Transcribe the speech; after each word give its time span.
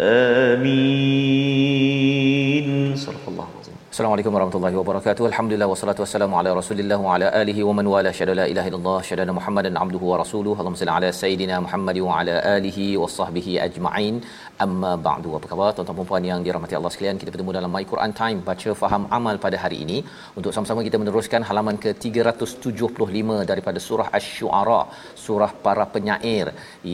آمين 0.00 0.04
صدق 0.04 0.12
الله 0.14 1.37
العظيم 1.37 1.37
Assalamualaikum 3.99 4.35
warahmatullahi 4.35 4.75
wabarakatuh. 4.79 5.23
Alhamdulillah 5.29 5.67
wassalatu 5.71 6.01
wassalamu 6.03 6.35
ala 6.39 6.49
Rasulillah 6.59 6.97
wa 7.05 7.15
ala 7.15 7.27
alihi 7.39 7.65
wa 7.69 7.73
man 7.77 7.87
wala 7.93 8.11
syada 8.17 8.33
la 8.39 8.45
ilaha 8.51 8.67
illallah 8.69 8.99
syada 9.07 9.33
Muhammadan 9.37 9.73
abduhu 9.81 10.05
wa 10.11 10.17
rasuluhu. 10.21 10.55
Allahumma 10.61 10.79
salli 10.81 10.93
ala 10.97 11.09
sayidina 11.21 11.55
Muhammad 11.65 11.97
wa 12.05 12.13
ala 12.19 12.35
alihi 12.53 12.85
wa 13.01 13.07
sahbihi 13.15 13.53
ajma'in. 13.65 14.15
Amma 14.65 14.91
ba'du. 15.07 15.33
Apa 15.39 15.47
khabar 15.51 15.67
tuan-tuan 15.79 15.97
dan 15.99 16.07
puan 16.11 16.27
yang 16.29 16.39
dirahmati 16.45 16.77
Allah 16.79 16.91
sekalian? 16.93 17.19
Kita 17.23 17.33
bertemu 17.33 17.55
dalam 17.57 17.71
My 17.75 17.83
Quran 17.91 18.13
Time 18.21 18.39
baca 18.47 18.77
faham 18.83 19.03
amal 19.17 19.35
pada 19.45 19.59
hari 19.63 19.79
ini 19.87 19.97
untuk 20.37 20.53
sama-sama 20.57 20.87
kita 20.87 20.99
meneruskan 21.03 21.47
halaman 21.49 21.79
ke-375 21.83 23.37
daripada 23.51 23.81
surah 23.87 24.07
Asy-Syu'ara, 24.19 24.81
surah 25.25 25.51
para 25.67 25.87
penyair 25.97 26.47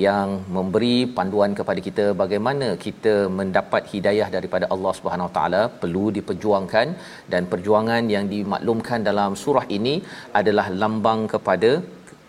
yang 0.07 0.27
memberi 0.57 0.97
panduan 1.19 1.53
kepada 1.61 1.79
kita 1.89 2.07
bagaimana 2.23 2.69
kita 2.87 3.15
mendapat 3.39 3.93
hidayah 3.93 4.29
daripada 4.39 4.67
Allah 4.73 4.95
Subhanahu 5.01 5.29
Wa 5.31 5.35
Taala 5.39 5.63
perlu 5.85 6.05
diperjuangkan 6.19 6.94
dan 7.33 7.41
perjuangan 7.51 8.03
yang 8.15 8.25
dimaklumkan 8.33 8.99
dalam 9.09 9.31
surah 9.43 9.65
ini 9.77 9.95
adalah 10.39 10.67
lambang 10.83 11.21
kepada 11.33 11.71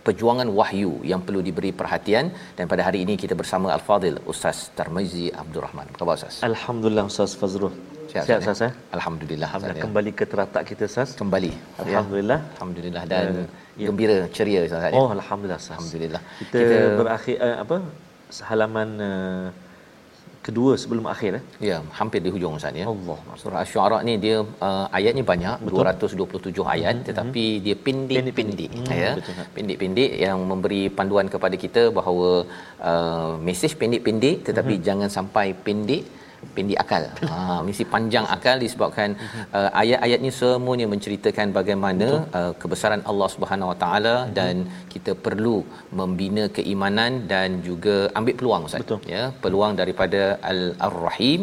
perjuangan 0.07 0.49
wahyu 0.59 0.93
yang 1.11 1.21
perlu 1.27 1.41
diberi 1.49 1.71
perhatian 1.81 2.27
dan 2.59 2.65
pada 2.73 2.83
hari 2.87 2.99
ini 3.05 3.15
kita 3.23 3.35
bersama 3.41 3.69
Al-Fadil 3.77 4.19
Ustaz 4.33 4.59
Tarmizi 4.79 5.27
Abdul 5.43 5.63
Rahman. 5.67 5.87
Apa 5.91 5.99
khabar 6.01 6.15
Ustaz? 6.21 6.37
Alhamdulillah 6.51 7.05
Ustaz 7.13 7.33
Fazrul. 7.41 7.75
Sihat, 8.11 8.25
Sihat 8.29 8.41
Ustaz, 8.45 8.61
ya? 8.65 8.69
eh? 8.69 8.73
Alhamdulillah. 8.97 9.49
Alhamdulillah 9.51 9.81
ya. 9.81 9.85
kembali 9.87 10.11
ke 10.19 10.25
teratak 10.33 10.63
kita 10.71 10.85
Ustaz. 10.93 11.09
Kembali. 11.23 11.51
Alhamdulillah. 11.85 12.39
Ya. 12.45 12.53
Alhamdulillah 12.55 13.03
dan 13.13 13.27
Eh, 13.43 13.47
ya. 13.83 13.87
gembira 13.91 14.17
ceria 14.37 14.61
Ustaz. 14.69 14.83
ya. 14.87 14.93
Oh 15.01 15.09
alhamdulillah 15.19 15.59
Ustaz. 15.65 15.75
Alhamdulillah. 15.77 16.23
Kita, 16.41 16.61
berakhir 17.03 17.37
uh, 17.49 17.57
apa? 17.65 17.77
Halaman 18.51 18.89
uh, 19.11 19.47
kedua 20.49 20.73
sebelum 20.83 21.05
akhir 21.13 21.31
eh. 21.39 21.43
Ya, 21.71 21.79
hampir 21.99 22.21
di 22.25 22.31
hujung 22.35 22.55
Ustaz 22.59 22.77
ya. 22.81 22.87
Allah. 22.93 23.19
Surah 23.43 23.61
Asy-Syu'ara 23.63 23.99
ni 24.09 24.15
dia 24.25 24.37
uh, 24.67 24.87
ayatnya 24.99 25.25
banyak, 25.33 25.57
Betul. 25.67 25.87
227 26.23 26.75
ayat 26.75 26.95
Hmm, 26.97 27.07
tetapi 27.09 27.45
dia 27.65 27.77
pendek-pendek 27.87 28.71
Hmm, 28.79 28.91
ya. 29.03 29.11
betul, 29.19 29.35
Kak. 29.39 29.49
Pendek-pendek 29.57 30.11
yang 30.27 30.39
memberi 30.53 30.83
panduan 30.99 31.27
kepada 31.35 31.57
kita 31.65 31.83
bahawa 31.99 32.31
uh, 32.91 33.33
mesej 33.49 33.75
pendek-pendek 33.81 34.37
tetapi 34.49 34.75
Hmm. 34.79 34.85
jangan 34.89 35.09
sampai 35.11 35.47
pendek 35.67 36.05
pendek 36.57 36.79
akal. 36.83 37.05
Ha 37.31 37.59
mesti 37.67 37.85
panjang 37.95 38.27
akal 38.35 38.57
disebabkan 38.65 39.11
uh, 39.59 39.71
ayat-ayatnya 39.83 40.33
semuanya 40.41 40.87
menceritakan 40.93 41.49
bagaimana 41.59 42.09
uh, 42.39 42.53
kebesaran 42.63 43.03
Allah 43.11 43.29
Subhanahu 43.35 43.71
Wa 43.73 43.79
Taala 43.83 44.15
dan 44.39 44.55
kita 44.95 45.15
perlu 45.27 45.57
membina 46.01 46.45
keimanan 46.59 47.13
dan 47.33 47.49
juga 47.69 47.97
ambil 48.19 48.35
peluang 48.41 48.63
Ustaz. 48.69 48.83
Betul. 48.85 49.01
Ya, 49.15 49.25
peluang 49.45 49.73
daripada 49.81 50.23
Al- 50.51 50.75
Ar-Rahim 50.89 51.41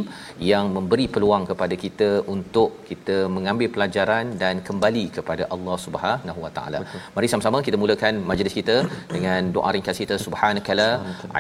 yang 0.52 0.66
memberi 0.78 1.06
peluang 1.16 1.44
kepada 1.52 1.76
kita 1.86 2.10
untuk 2.36 2.70
kita 2.90 3.18
mengambil 3.36 3.70
pelajaran 3.76 4.26
dan 4.44 4.56
kembali 4.70 5.06
kepada 5.18 5.44
Allah 5.56 5.78
Subhanahu 5.86 6.40
Wa 6.46 6.52
Taala. 6.58 6.82
Mari 7.16 7.30
sama-sama 7.34 7.60
kita 7.68 7.80
mulakan 7.84 8.24
majlis 8.32 8.56
kita 8.60 8.78
dengan 9.16 9.52
doa 9.58 9.72
ringkas 9.78 10.00
kita. 10.04 10.18
Subhanakala. 10.26 10.90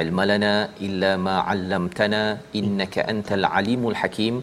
Ilmalana 0.03 0.53
illa 0.88 1.12
ma 1.28 1.35
'allamtana. 1.50 2.24
Innaka 2.62 3.02
antal 3.14 3.43
alimul 3.59 3.98
hakim 4.02 4.36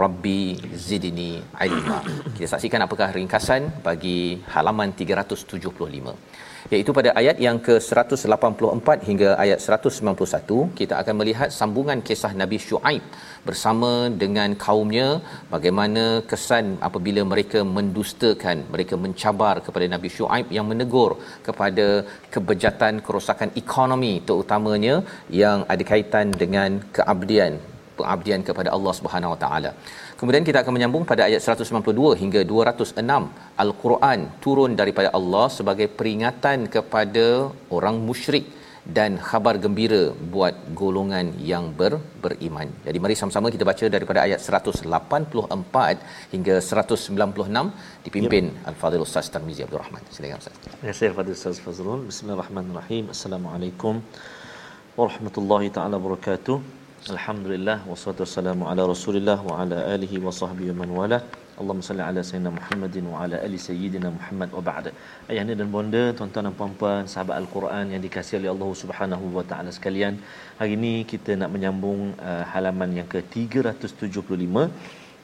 Rabbi 0.00 0.42
zidni 0.86 1.42
ilma. 1.66 1.98
Kita 2.36 2.48
saksikan 2.54 2.86
apakah 2.86 3.10
ringkasan 3.18 3.82
bagi 3.86 4.38
halaman 4.54 4.94
375 4.94 6.14
iaitu 6.74 6.90
pada 6.98 7.10
ayat 7.20 7.36
yang 7.46 7.58
ke-184 7.66 8.88
hingga 9.08 9.30
ayat 9.44 9.58
191 9.64 10.58
kita 10.78 10.94
akan 11.00 11.14
melihat 11.20 11.48
sambungan 11.58 11.98
kisah 12.08 12.32
Nabi 12.42 12.58
Shu'aib 12.66 13.02
bersama 13.48 13.90
dengan 14.22 14.50
kaumnya 14.64 15.08
bagaimana 15.54 16.04
kesan 16.30 16.66
apabila 16.88 17.24
mereka 17.32 17.60
mendustakan 17.76 18.58
mereka 18.74 18.96
mencabar 19.04 19.54
kepada 19.66 19.88
Nabi 19.94 20.10
Shu'aib 20.16 20.48
yang 20.56 20.68
menegur 20.70 21.10
kepada 21.48 21.88
kebejatan 22.34 23.02
kerosakan 23.08 23.52
ekonomi 23.62 24.14
terutamanya 24.30 24.96
yang 25.42 25.60
ada 25.74 25.84
kaitan 25.92 26.30
dengan 26.44 26.80
keabdian 26.98 27.54
pengabdian 27.98 28.40
kepada 28.48 28.70
Allah 28.76 28.94
Subhanahu 28.98 29.34
Wa 29.34 29.40
Taala. 29.44 29.70
Kemudian 30.20 30.44
kita 30.48 30.58
akan 30.62 30.74
menyambung 30.76 31.04
pada 31.10 31.22
ayat 31.28 31.42
192 31.56 32.20
hingga 32.22 32.40
206 32.54 33.62
Al-Quran 33.64 34.20
turun 34.44 34.72
daripada 34.80 35.10
Allah 35.18 35.46
sebagai 35.58 35.88
peringatan 36.00 36.58
kepada 36.74 37.26
orang 37.78 37.98
musyrik 38.08 38.46
dan 38.96 39.12
khabar 39.26 39.54
gembira 39.64 40.02
buat 40.34 40.54
golongan 40.80 41.26
yang 41.50 41.64
ber, 41.80 41.92
beriman. 42.22 42.68
Jadi 42.86 42.98
mari 43.04 43.14
sama-sama 43.20 43.46
kita 43.54 43.64
baca 43.70 43.84
daripada 43.96 44.20
ayat 44.26 44.40
184 44.42 46.34
hingga 46.34 46.54
196 46.58 47.70
dipimpin 48.06 48.44
yep. 48.50 48.68
Al-Fadhil 48.70 49.04
Ustaz 49.06 49.30
Tarmizi 49.34 49.62
Abdul 49.66 49.82
Rahman. 49.84 50.02
Silakan 50.14 50.42
Ustaz. 50.42 50.54
Ya 50.88 50.94
saya 50.98 51.10
Fadil 51.18 51.38
Ustaz 51.38 51.62
Fazrul. 51.66 52.02
Bismillahirrahmanirrahim. 52.10 53.04
Assalamualaikum 53.14 54.02
warahmatullahi 54.98 55.70
taala 55.78 55.94
wabarakatuh. 56.02 56.81
Alhamdulillah 57.10 57.82
wassalatu 57.90 58.22
wassalamu 58.22 58.62
ala 58.70 58.82
Rasulillah 58.86 59.34
wa 59.42 59.54
ala 59.62 59.78
alihi 59.94 60.22
wa 60.22 60.30
sahbihi 60.30 60.70
wa 60.70 60.76
man 60.80 60.90
wala. 60.98 61.18
Allahumma 61.58 61.82
salli 61.82 62.02
ala 62.08 62.20
sayyidina 62.28 62.50
Muhammadin 62.58 63.04
wa 63.12 63.16
ala 63.24 63.36
ali 63.46 63.58
sayyidina 63.58 64.08
Muhammad 64.18 64.54
wa 64.56 64.62
ba'd. 64.68 64.86
Ayahanda 65.26 65.54
dan 65.60 65.68
bonda, 65.74 66.02
tuan-tuan 66.14 66.46
dan 66.46 66.54
puan-puan, 66.60 67.02
sahabat 67.10 67.42
Al-Quran 67.42 67.90
yang 67.94 68.02
dikasihi 68.06 68.38
oleh 68.42 68.50
Allah 68.54 68.70
Subhanahu 68.82 69.34
wa 69.34 69.42
taala 69.42 69.74
sekalian. 69.74 70.22
Hari 70.62 70.78
ini 70.78 71.02
kita 71.02 71.34
nak 71.34 71.50
menyambung 71.50 72.14
uh, 72.22 72.46
halaman 72.54 72.94
yang 72.94 73.08
ke-375 73.10 74.70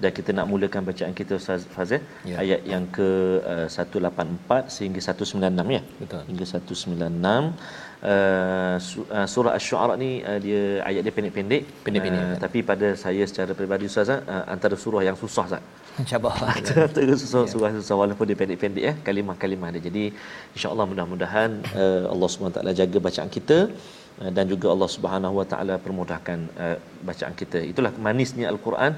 dan 0.03 0.11
kita 0.19 0.31
nak 0.35 0.47
mulakan 0.51 0.83
bacaan 0.91 1.15
kita 1.21 1.39
Ustaz 1.39 1.63
Fazil 1.75 2.03
Ya. 2.31 2.43
ayat 2.43 2.61
yang 2.73 2.91
ke 2.97 3.09
uh, 3.55 3.67
184 3.71 4.75
sehingga 4.75 4.99
196 4.99 5.77
ya. 5.79 5.83
Betul. 6.03 6.23
Hingga 6.27 6.45
196 6.59 7.88
Uh, 7.99 8.79
su- 8.79 9.03
surah 9.35 9.53
Asy-Syu'ara 9.59 9.95
ni 10.03 10.23
uh, 10.23 10.39
dia 10.45 10.61
ayat 10.89 11.03
dia 11.03 11.11
pendek-pendek 11.17 11.63
Pendek-pendek, 11.87 12.21
uh, 12.23 12.27
kan? 12.31 12.39
tapi 12.45 12.59
pada 12.63 12.89
saya 12.95 13.27
secara 13.27 13.51
peribadi 13.59 13.91
Ustaz 13.91 14.07
uh, 14.15 14.45
antara 14.55 14.79
surah 14.79 15.03
yang 15.03 15.17
susah 15.19 15.45
Ustaz 15.51 15.63
Cabar. 16.11 16.39
antara 16.87 17.15
susah 17.23 17.43
surah 17.53 17.71
susah 17.79 17.97
walaupun 18.03 18.25
dia 18.31 18.39
pendek-pendek 18.43 18.85
ya 18.89 18.95
kalimah-kalimah 19.07 19.75
dia 19.75 19.83
jadi 19.91 20.05
insya-Allah 20.55 20.87
mudah-mudahan 20.93 21.51
uh, 21.75 22.05
Allah 22.15 22.29
SWT 22.31 22.63
jaga 22.83 22.99
bacaan 23.09 23.31
kita 23.37 23.59
uh, 24.23 24.31
dan 24.37 24.45
juga 24.53 24.67
Allah 24.75 24.91
Subhanahu 24.97 25.35
Wa 25.43 25.47
Taala 25.51 25.75
permudahkan 25.87 26.39
uh, 26.55 26.77
bacaan 27.03 27.35
kita 27.43 27.61
itulah 27.73 27.91
manisnya 28.09 28.47
al-Quran 28.55 28.95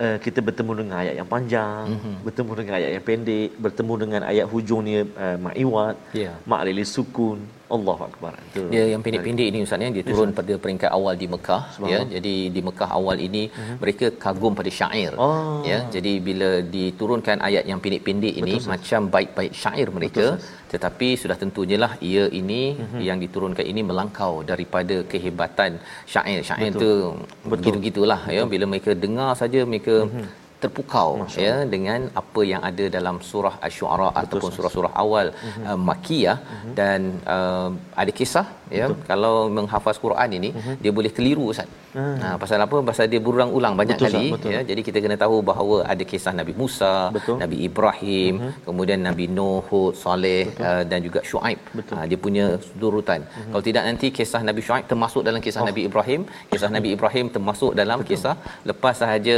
Uh, 0.00 0.16
kita 0.24 0.40
bertemu 0.40 0.72
dengan 0.80 0.94
ayat 1.02 1.14
yang 1.18 1.28
panjang, 1.32 1.84
mm-hmm. 1.92 2.14
bertemu 2.26 2.52
dengan 2.58 2.74
ayat 2.78 2.90
yang 2.96 3.04
pendek, 3.08 3.48
bertemu 3.64 3.94
dengan 4.02 4.22
ayat 4.30 4.46
hujungnya 4.52 5.00
uh, 5.24 5.36
ma'iwat, 5.46 5.96
Ya. 6.16 6.32
mak 6.50 6.62
lili 6.68 6.84
sukun, 6.88 7.38
Allahu 7.76 8.02
akbar. 8.08 8.32
Itu. 8.48 8.62
Dia 8.72 8.84
yang 8.92 9.02
pendek-pendek 9.04 9.46
ini 9.50 9.58
ustaz 9.66 9.84
ya 9.84 9.90
dia 9.96 10.04
turun 10.10 10.30
pada 10.38 10.54
peringkat 10.64 10.90
awal 10.98 11.14
di 11.22 11.26
Mekah 11.34 11.62
ya. 11.92 12.00
Jadi 12.14 12.34
di 12.56 12.60
Mekah 12.68 12.90
awal 12.98 13.16
ini 13.26 13.42
uh-huh. 13.48 13.76
mereka 13.82 14.06
kagum 14.24 14.54
pada 14.60 14.70
syair. 14.78 15.12
Oh. 15.26 15.60
Ya. 15.70 15.78
Jadi 15.96 16.12
bila 16.28 16.50
diturunkan 16.76 17.38
ayat 17.48 17.64
yang 17.70 17.80
pendek-pendek 17.84 18.34
ini 18.42 18.54
Betul, 18.56 18.70
macam 18.72 19.00
baik-baik 19.16 19.54
syair 19.62 19.88
mereka 19.98 20.26
tetapi 20.72 21.08
sudah 21.22 21.36
tentunya 21.42 21.76
lah 21.84 21.92
ia 22.10 22.24
ini 22.40 22.62
uh-huh. 22.82 23.00
yang 23.08 23.18
diturunkan 23.24 23.66
ini 23.72 23.82
melangkau 23.90 24.32
daripada 24.50 24.98
kehebatan 25.12 25.72
syair. 26.14 26.40
Syair 26.50 26.72
Betul. 26.74 26.82
tu 26.84 26.92
Betul. 26.92 27.50
begitu-gitulah 27.52 28.20
ya 28.36 28.44
bila 28.52 28.64
mereka 28.74 28.92
dengar 29.06 29.32
saja 29.42 29.62
mereka 29.72 29.96
uh-huh 30.06 30.28
terpukau 30.62 31.10
Masya 31.20 31.40
ya 31.46 31.54
dengan 31.74 32.00
apa 32.20 32.40
yang 32.52 32.62
ada 32.70 32.84
dalam 32.96 33.16
surah 33.30 33.54
asy-syu'ara 33.66 34.08
ataupun 34.22 34.50
surah-surah 34.56 34.92
awal 35.04 35.28
uh-huh. 35.32 35.68
uh, 35.68 35.78
makkiyah 35.88 36.38
uh-huh. 36.40 36.74
dan 36.80 37.00
uh, 37.36 37.70
ada 38.02 38.12
kisah 38.20 38.46
ya 38.78 38.86
Betul. 38.90 39.04
kalau 39.10 39.34
menghafaz 39.56 39.96
Quran 40.04 40.30
ini 40.38 40.48
uh-huh. 40.58 40.74
dia 40.82 40.92
boleh 40.98 41.10
keliru 41.16 41.44
ustaz. 41.52 41.68
Uh-huh. 41.70 42.16
Ha 42.22 42.28
pasal 42.42 42.58
apa? 42.66 42.76
Pasal 42.90 43.04
dia 43.12 43.20
berulang-ulang 43.26 43.74
banyak 43.80 43.96
Betul, 43.98 44.14
kali 44.14 44.26
betul. 44.34 44.52
ya. 44.54 44.60
Jadi 44.70 44.80
kita 44.88 44.98
kena 45.04 45.16
tahu 45.24 45.36
bahawa 45.50 45.76
ada 45.92 46.04
kisah 46.12 46.32
Nabi 46.40 46.52
Musa, 46.60 46.94
Betul. 47.16 47.36
Nabi 47.42 47.56
Ibrahim, 47.68 48.34
uh-huh. 48.38 48.52
kemudian 48.66 49.00
Nabi 49.08 49.26
Nuh, 49.36 49.60
Hud, 49.70 49.92
Saleh 50.02 50.44
uh, 50.68 50.82
dan 50.90 51.00
juga 51.06 51.20
Shu'aib. 51.30 51.60
Betul. 51.78 51.94
Ha, 51.96 52.06
dia 52.10 52.18
punya 52.26 52.46
surutan. 52.62 53.20
Uh-huh. 53.26 53.50
Kalau 53.52 53.64
tidak 53.68 53.82
nanti 53.88 54.08
kisah 54.18 54.42
Nabi 54.50 54.62
Shu'aib 54.68 54.86
termasuk 54.92 55.22
dalam 55.28 55.42
kisah 55.46 55.62
oh. 55.64 55.68
Nabi 55.70 55.82
Ibrahim, 55.90 56.22
kisah 56.52 56.70
Nabi 56.76 56.88
Ibrahim 56.96 57.26
termasuk 57.36 57.72
dalam 57.82 57.98
betul. 58.02 58.10
kisah 58.14 58.34
lepas 58.70 58.94
sahaja 59.02 59.36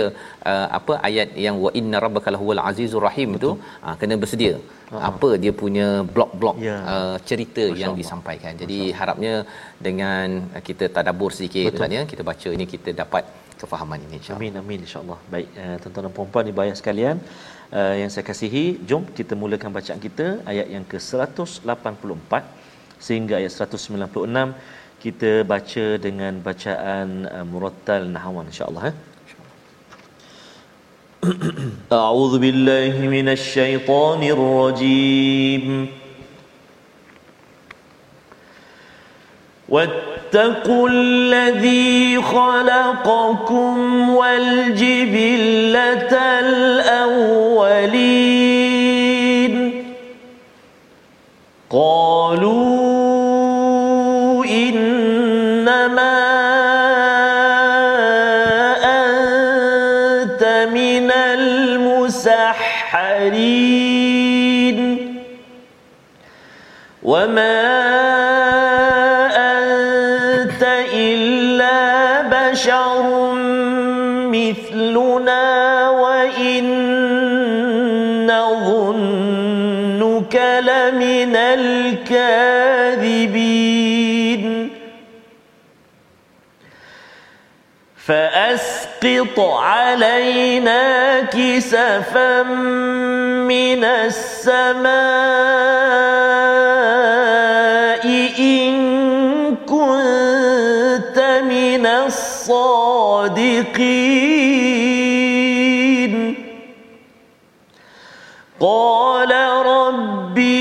uh, 0.50 0.67
apa 0.79 0.94
ayat 1.08 1.31
yang 1.46 1.58
wa 1.64 1.73
inna 1.81 1.99
rabbaka 2.06 2.31
lahuwal 2.37 2.62
azizur 2.70 3.02
rahim 3.08 3.31
betul. 3.37 3.40
itu 3.40 3.50
uh, 3.87 3.96
kena 4.02 4.17
bersedia. 4.25 4.55
Uh-huh. 4.93 5.09
Apa 5.11 5.29
dia 5.43 5.53
punya 5.62 5.87
blok-blok 6.15 6.56
Ya. 6.69 6.77
uh, 6.94 7.17
cerita 7.29 7.62
Masya 7.67 7.81
yang 7.83 7.93
Allah. 7.93 8.00
disampaikan. 8.03 8.53
Jadi 8.62 8.79
harapnya 8.99 9.35
dengan 9.87 10.27
uh, 10.56 10.62
kita 10.69 10.85
tadabbur 10.97 11.31
sedikit. 11.39 11.73
Ustaz, 11.73 11.97
ya, 11.99 12.03
kita 12.12 12.23
baca 12.31 12.49
ini 12.56 12.65
kita 12.75 12.91
dapat 13.03 13.25
kefahaman 13.62 13.99
ini 14.06 14.15
insya-Allah. 14.21 14.43
Amin 14.43 14.55
amin 14.62 14.79
insyaallah. 14.87 15.19
Baik 15.35 15.49
uh, 15.62 15.77
tuan-tuan 15.83 16.05
dan 16.06 16.12
puan-puan 16.19 16.44
dibayar 16.50 16.75
sekalian 16.81 17.17
uh, 17.79 17.94
yang 18.00 18.11
saya 18.15 18.25
kasihi, 18.31 18.65
jom 18.91 19.03
kita 19.19 19.35
mulakan 19.43 19.71
bacaan 19.79 20.00
kita 20.06 20.27
ayat 20.53 20.69
yang 20.75 20.85
ke-184 20.93 22.33
sehingga 23.06 23.35
ayat 23.41 23.53
196 23.55 24.55
kita 25.05 25.31
baca 25.53 25.85
dengan 26.06 26.33
bacaan 26.49 27.09
uh, 27.35 27.44
murattal 27.53 28.03
nahwan 28.17 28.47
insya-Allah 28.53 28.85
eh. 28.91 28.97
أعوذ 31.93 32.39
بالله 32.39 32.99
من 32.99 33.29
الشيطان 33.29 34.23
الرجيم. 34.23 35.89
واتقوا 39.69 40.89
الذي 40.89 42.23
خلقكم 42.23 44.11
والجبلة 44.11 45.79
الأولين. 46.39 48.23
قالوا 51.71 52.72
وما 67.03 67.63
أنت 69.37 70.63
إلا 70.95 72.21
بشر 72.23 73.33
مثلنا 74.31 75.91
وإن 75.91 76.65
نظنك 78.27 79.83
لمن 80.63 81.37
الكاذبين 81.37 82.73
فأسقط 89.03 89.41
علينا 89.41 91.21
كسفا 91.21 92.43
من 92.43 93.85
السماء 93.85 94.93
إن 98.39 98.73
كنت 99.67 101.19
من 101.51 101.87
الصادقين. 101.87 102.93
قال 108.61 109.33
ربي 109.67 110.53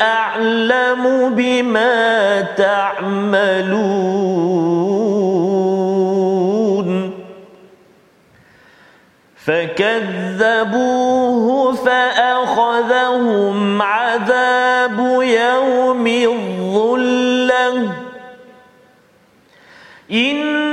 أعلم 0.00 1.34
بما 1.34 2.40
تعملون. 2.56 4.13
فكذبوه 9.78 11.72
فأخذهم 11.74 13.02
عذاب 13.82 14.98
يوم 15.22 16.06
الظلة. 16.06 17.90
إنه 20.10 20.63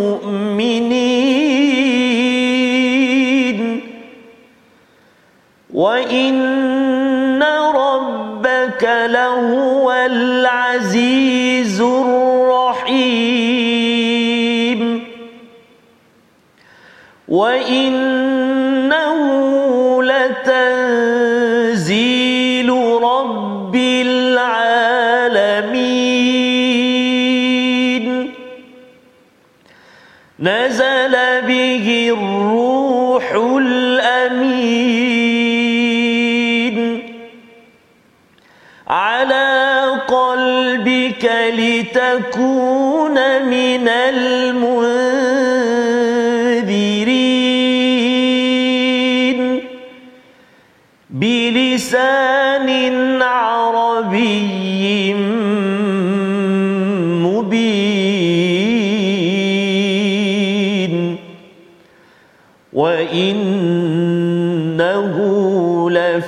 مؤمنين 0.00 1.20
وإن 5.74 7.42
ربك 7.74 8.84
لهو 9.06 9.92
العزيز 9.92 11.80
الرحيم. 11.80 13.40
وإنه 17.28 18.09
نزل 30.40 31.40
به 31.40 32.16
الروح 32.18 33.32
الأمين. 33.32 34.70
على 38.86 39.80
قلبك 40.08 41.30
لتكون 41.58 43.14
من 43.42 43.88
المنذرين. 43.88 44.80
بلسان 51.10 52.19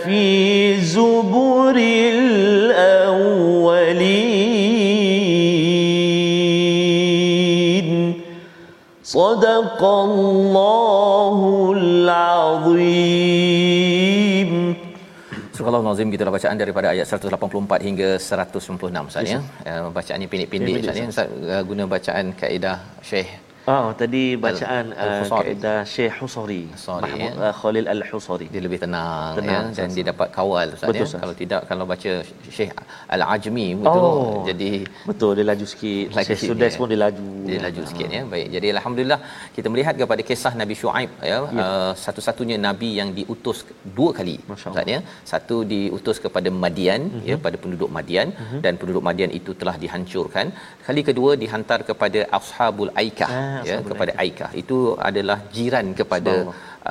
لفي 0.01 0.81
زبر 0.81 1.75
الأولين 7.27 8.21
صدق 9.03 9.81
الله 9.83 11.38
العظيم 11.77 13.27
Surah 15.57 15.74
Al-Nazim 15.81 16.13
kita 16.13 16.21
dah 16.21 16.33
bacaan 16.38 16.57
daripada 16.62 16.88
ayat 16.93 17.05
184 17.09 17.81
hingga 17.88 18.09
196 18.21 19.09
Ustaz 19.09 19.25
ya. 19.25 19.41
Uh, 19.65 19.89
bacaan 19.97 20.21
yang 20.21 20.29
pendek-pendek 20.33 20.74
Ustaz 20.86 20.97
ya. 21.01 21.05
Ustaz 21.13 21.27
uh, 21.33 21.63
guna 21.69 21.83
bacaan 21.89 22.25
kaedah 22.41 22.77
Syekh 23.09 23.29
Oh, 23.71 23.95
tadi 24.00 24.35
bacaan 24.45 24.85
uh, 24.90 25.23
kaedah 25.31 25.87
Syekh 25.87 26.14
Husari. 26.21 26.62
Mahmud 27.04 27.35
ya. 27.38 27.47
uh, 27.47 27.52
Khalil 27.59 27.87
Al-Husari. 27.95 28.47
dia 28.52 28.62
lebih 28.66 28.78
tenang, 28.85 29.38
Tenang, 29.38 29.64
ya 29.71 29.76
dan 29.78 29.87
Ustaz. 29.87 29.95
dia 29.97 30.04
dapat 30.11 30.28
kawal 30.37 30.66
Ustaz 30.76 30.88
Betul, 30.90 31.07
ya. 31.07 31.19
Kalau 31.23 31.35
tidak 31.40 31.61
kalau 31.71 31.85
baca 31.92 32.12
Syekh 32.57 32.73
Al-Ajmi 33.16 33.66
itu 33.78 33.87
Oh. 33.92 34.42
jadi 34.49 34.71
Betul, 35.11 35.31
dia 35.38 35.47
laju 35.50 35.66
sikit. 35.73 36.07
Laju 36.19 36.26
Syekh 36.28 36.40
Sudais 36.49 36.75
ya. 36.75 36.78
pun 36.81 36.87
dia 36.92 37.00
laju. 37.04 37.28
dia 37.50 37.61
laju 37.66 37.83
sikit 37.90 38.09
ya. 38.16 38.23
Baik. 38.33 38.49
Jadi 38.57 38.66
alhamdulillah 38.75 39.21
kita 39.57 39.66
melihat 39.75 39.95
kepada 40.02 40.23
kisah 40.31 40.52
Nabi 40.62 40.75
Shu'aib 40.83 41.11
ya, 41.31 41.38
ya. 41.59 41.62
Uh, 41.66 41.92
satu-satunya 42.04 42.59
nabi 42.66 42.90
yang 42.99 43.14
diutus 43.19 43.61
dua 43.99 44.11
kali. 44.19 44.37
Ustaz 44.57 44.90
ya. 44.95 45.00
Satu 45.33 45.59
diutus 45.75 46.19
kepada 46.26 46.50
Madian 46.64 47.02
uh-huh. 47.14 47.28
ya 47.31 47.38
pada 47.47 47.57
penduduk 47.62 47.90
Madian 47.99 48.28
uh-huh. 48.35 48.61
dan 48.66 48.75
penduduk 48.83 49.04
Madian 49.11 49.31
itu 49.40 49.54
telah 49.62 49.76
dihancurkan. 49.85 50.50
Kali 50.88 51.02
kedua 51.11 51.31
dihantar 51.45 51.81
kepada 51.92 52.23
Ashabul 52.40 52.92
Aikah 53.02 53.31
Ah, 53.51 53.51
ya 53.68 53.78
kepada 53.90 54.12
Aikah. 54.25 54.50
Itu 54.62 54.78
adalah 55.09 55.38
jiran 55.56 55.87
kepada 56.00 56.35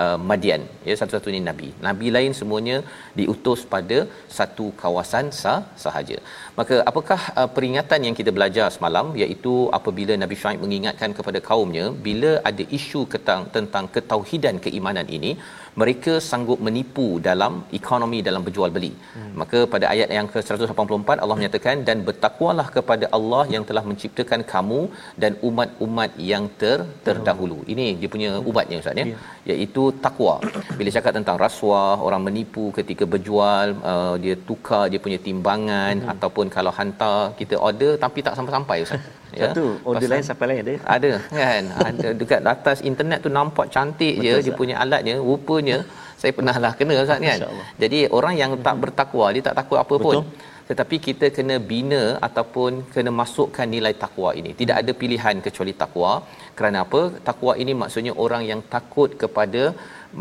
uh, 0.02 0.18
Madian 0.30 0.64
ya 0.90 0.96
satu-satunya 1.02 1.42
nabi. 1.50 1.70
Nabi 1.88 2.08
lain 2.16 2.34
semuanya 2.40 2.78
diutus 3.20 3.62
pada 3.74 3.98
satu 4.38 4.66
kawasan 4.82 5.28
sah, 5.42 5.60
sahaja. 5.84 6.18
Maka 6.60 6.78
apakah 6.92 7.22
uh, 7.40 7.50
peringatan 7.56 8.08
yang 8.08 8.18
kita 8.20 8.34
belajar 8.38 8.68
semalam 8.78 9.10
iaitu 9.24 9.56
apabila 9.80 10.16
Nabi 10.24 10.38
Syuaib 10.42 10.62
mengingatkan 10.66 11.14
kepada 11.20 11.42
kaumnya 11.50 11.88
bila 12.08 12.32
ada 12.52 12.66
isu 12.80 13.04
tentang 13.16 13.44
tentang 13.58 13.88
ketauhidan 13.96 14.58
keimanan 14.68 15.10
ini 15.20 15.34
mereka 15.82 16.14
sanggup 16.30 16.60
menipu 16.68 17.08
dalam 17.28 17.54
ekonomi 17.80 18.20
dalam 18.28 18.42
berjual 18.48 18.72
beli. 18.78 18.92
Hmm. 19.16 19.32
Maka 19.42 19.60
pada 19.74 19.86
ayat 19.94 20.10
yang 20.18 20.28
ke-184 20.34 21.10
Allah 21.24 21.38
menyatakan 21.40 21.86
dan 21.88 21.98
bertakwalah 22.08 22.68
kepada 22.76 23.08
Allah 23.18 23.44
yang 23.54 23.64
telah 23.70 23.84
menciptakan 23.90 24.42
kamu 24.54 24.82
dan 25.24 25.34
umat-umat 25.50 26.12
yang 26.32 26.46
ter 26.62 26.80
terdahulu. 27.08 27.60
Ini 27.74 27.88
dia 28.02 28.10
punya 28.16 28.32
ubatnya 28.52 28.80
ustaz 28.84 29.02
ya. 29.02 29.06
Iaitu 29.52 29.86
takwa. 30.06 30.36
Bila 30.80 30.90
cakap 30.98 31.14
tentang 31.20 31.40
rasuah, 31.46 31.96
orang 32.08 32.24
menipu 32.28 32.66
ketika 32.80 33.06
berjual, 33.14 33.68
uh, 33.94 34.16
dia 34.24 34.36
tukar 34.50 34.84
dia 34.92 35.02
punya 35.08 35.20
timbangan 35.28 35.96
hmm. 36.04 36.12
ataupun 36.16 36.46
kalau 36.58 36.74
hantar 36.80 37.20
kita 37.42 37.56
order 37.70 37.94
tapi 38.06 38.20
tak 38.28 38.38
sampai-sampai 38.40 38.80
ustaz. 38.88 39.04
Satu, 39.40 39.66
order 39.88 40.00
Pasal- 40.02 40.12
lain 40.14 40.26
sampai 40.30 40.46
lain 40.50 40.60
ada. 40.64 40.74
ada 40.96 41.12
kan? 41.40 41.64
Ada 41.90 42.08
dekat 42.20 42.42
atas 42.56 42.78
internet 42.90 43.20
tu 43.26 43.30
nampak 43.40 43.66
cantik 43.76 44.14
je 44.26 44.32
Betul, 44.32 44.44
dia 44.46 44.54
punya 44.62 44.76
alatnya 44.84 45.16
rupanya 45.30 45.78
saya 46.22 46.32
pernah 46.38 46.56
lah 46.64 46.72
kena 46.80 46.96
Ustaz 47.04 47.20
kan? 47.28 47.40
Jadi 47.84 48.00
orang 48.18 48.34
yang 48.42 48.52
tak 48.66 48.76
bertakwa 48.84 49.28
dia 49.36 49.44
tak 49.50 49.58
takut 49.60 49.80
apa 49.84 49.96
pun. 50.08 50.18
Betul. 50.22 50.50
tetapi 50.70 50.96
kita 51.06 51.26
kena 51.36 51.56
bina 51.70 52.02
ataupun 52.28 52.72
kena 52.94 53.12
masukkan 53.22 53.68
nilai 53.74 53.92
takwa 54.04 54.30
ini. 54.40 54.52
Tidak 54.60 54.76
ada 54.82 54.92
pilihan 55.02 55.36
kecuali 55.46 55.74
takwa. 55.82 56.12
Kerana 56.58 56.78
apa? 56.86 57.02
Takwa 57.30 57.54
ini 57.64 57.74
maksudnya 57.82 58.14
orang 58.26 58.44
yang 58.52 58.62
takut 58.76 59.10
kepada 59.22 59.64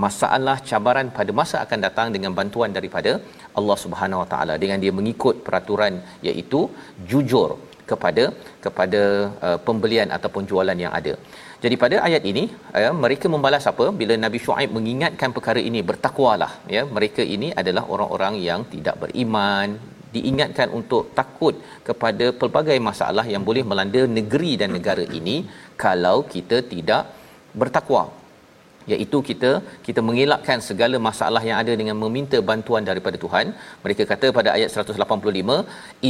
masalah 0.04 0.56
cabaran 0.70 1.06
pada 1.18 1.32
masa 1.40 1.56
akan 1.64 1.78
datang 1.86 2.08
dengan 2.14 2.32
bantuan 2.38 2.72
daripada 2.78 3.12
Allah 3.58 3.76
Subhanahu 3.84 4.22
Wa 4.22 4.28
Taala. 4.32 4.54
Dengan 4.62 4.80
dia 4.84 4.92
mengikut 4.98 5.36
peraturan 5.46 5.94
iaitu 6.28 6.62
jujur 7.12 7.50
kepada 7.90 8.24
kepada 8.64 9.02
uh, 9.46 9.58
pembelian 9.66 10.08
ataupun 10.16 10.44
jualan 10.50 10.78
yang 10.84 10.92
ada. 11.00 11.14
Jadi 11.62 11.76
pada 11.82 11.96
ayat 12.08 12.24
ini 12.32 12.44
uh, 12.80 12.92
mereka 13.04 13.28
membalas 13.34 13.64
apa? 13.72 13.86
Bila 14.00 14.16
Nabi 14.24 14.40
Shu'aib 14.44 14.72
mengingatkan 14.78 15.32
perkara 15.38 15.62
ini 15.70 15.82
bertakwalah 15.90 16.52
ya. 16.76 16.84
Mereka 16.98 17.24
ini 17.36 17.50
adalah 17.62 17.84
orang-orang 17.94 18.36
yang 18.48 18.62
tidak 18.74 18.96
beriman 19.04 19.70
diingatkan 20.14 20.68
untuk 20.78 21.02
takut 21.18 21.54
kepada 21.88 22.26
pelbagai 22.40 22.78
masalah 22.88 23.24
yang 23.32 23.42
boleh 23.48 23.64
melanda 23.70 24.02
negeri 24.18 24.52
dan 24.60 24.70
negara 24.76 25.04
ini 25.18 25.36
kalau 25.84 26.16
kita 26.34 26.58
tidak 26.72 27.04
bertakwa 27.60 28.02
iaitu 28.94 29.18
kita 29.28 29.50
kita 29.86 30.00
mengelakkan 30.08 30.58
segala 30.68 30.96
masalah 31.08 31.42
yang 31.48 31.58
ada 31.62 31.72
dengan 31.80 31.96
meminta 32.02 32.40
bantuan 32.50 32.84
daripada 32.90 33.16
Tuhan. 33.24 33.46
Mereka 33.84 34.04
kata 34.12 34.28
pada 34.38 34.50
ayat 34.56 34.70
185 34.74 35.56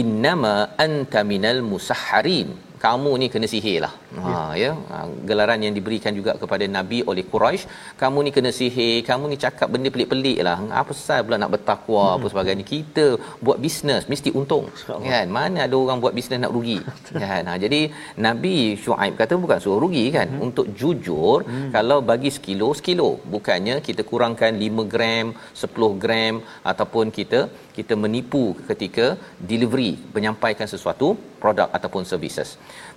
innama 0.00 0.54
anta 0.86 1.22
minal 1.32 1.60
musahharin 1.72 2.50
kamu 2.84 3.10
ni 3.20 3.26
kena 3.32 3.46
sihir 3.52 3.78
lah. 3.84 3.92
Ha 4.24 4.34
ya. 4.62 4.70
Ha, 4.90 4.96
gelaran 5.28 5.60
yang 5.64 5.74
diberikan 5.78 6.12
juga 6.18 6.32
kepada 6.42 6.64
nabi 6.76 6.98
oleh 7.10 7.24
Quraisy 7.32 7.64
kamu 8.02 8.18
ni 8.26 8.30
kena 8.36 8.50
sihir 8.58 8.94
kamu 9.08 9.24
ni 9.32 9.36
cakap 9.44 9.68
benda 9.74 9.90
pelik-pelik 9.94 10.38
lah. 10.48 10.56
Apa 10.80 10.88
pasal 10.90 11.20
pula 11.26 11.38
nak 11.42 11.52
bertakwa 11.54 12.04
hmm. 12.04 12.14
apa 12.16 12.26
sebagainya. 12.32 12.64
Kita 12.74 13.06
buat 13.44 13.58
bisnes 13.64 14.04
mesti 14.12 14.32
untung. 14.40 14.66
Kan? 15.10 15.26
Mana 15.38 15.58
ada 15.66 15.76
orang 15.82 16.00
buat 16.04 16.14
bisnes 16.18 16.40
nak 16.44 16.54
rugi? 16.56 16.78
Kan? 17.24 17.42
Ha, 17.48 17.54
jadi 17.64 17.80
nabi 18.26 18.56
Shu'aib 18.82 19.14
kata 19.20 19.34
bukan 19.44 19.60
suruh 19.64 19.80
rugi 19.86 20.06
kan? 20.16 20.28
Hmm. 20.30 20.44
untuk 20.46 20.66
jujur 20.80 21.38
hmm. 21.48 21.70
kalau 21.76 21.98
bagi 22.10 22.30
sekilo 22.36 22.70
sekilo. 22.78 23.10
Bukannya 23.34 23.76
kita 23.86 24.02
kurangkan 24.10 24.52
5 24.66 24.92
gram 24.92 25.26
10 25.64 26.02
gram 26.02 26.34
ataupun 26.72 27.06
kita 27.18 27.40
kita 27.80 27.94
menipu 28.04 28.44
ketika 28.68 29.06
delivery 29.50 29.90
menyampaikan 30.16 30.68
sesuatu 30.72 31.08
produk 31.42 31.68
ataupun 31.76 32.04
services. 32.12 32.48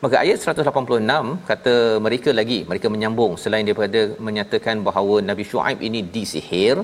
Maka 0.04 0.16
ayat 0.24 0.38
186 0.46 1.36
kata 1.50 1.76
mereka 2.06 2.30
lagi 2.40 2.60
mereka 2.72 2.88
menyambung 2.96 3.34
selain 3.44 3.68
daripada 3.70 4.02
menyatakan 4.28 4.78
bahawa 4.88 5.18
Nabi 5.30 5.46
Shu'aib 5.52 5.80
ini 5.90 6.02
disihir 6.16 6.78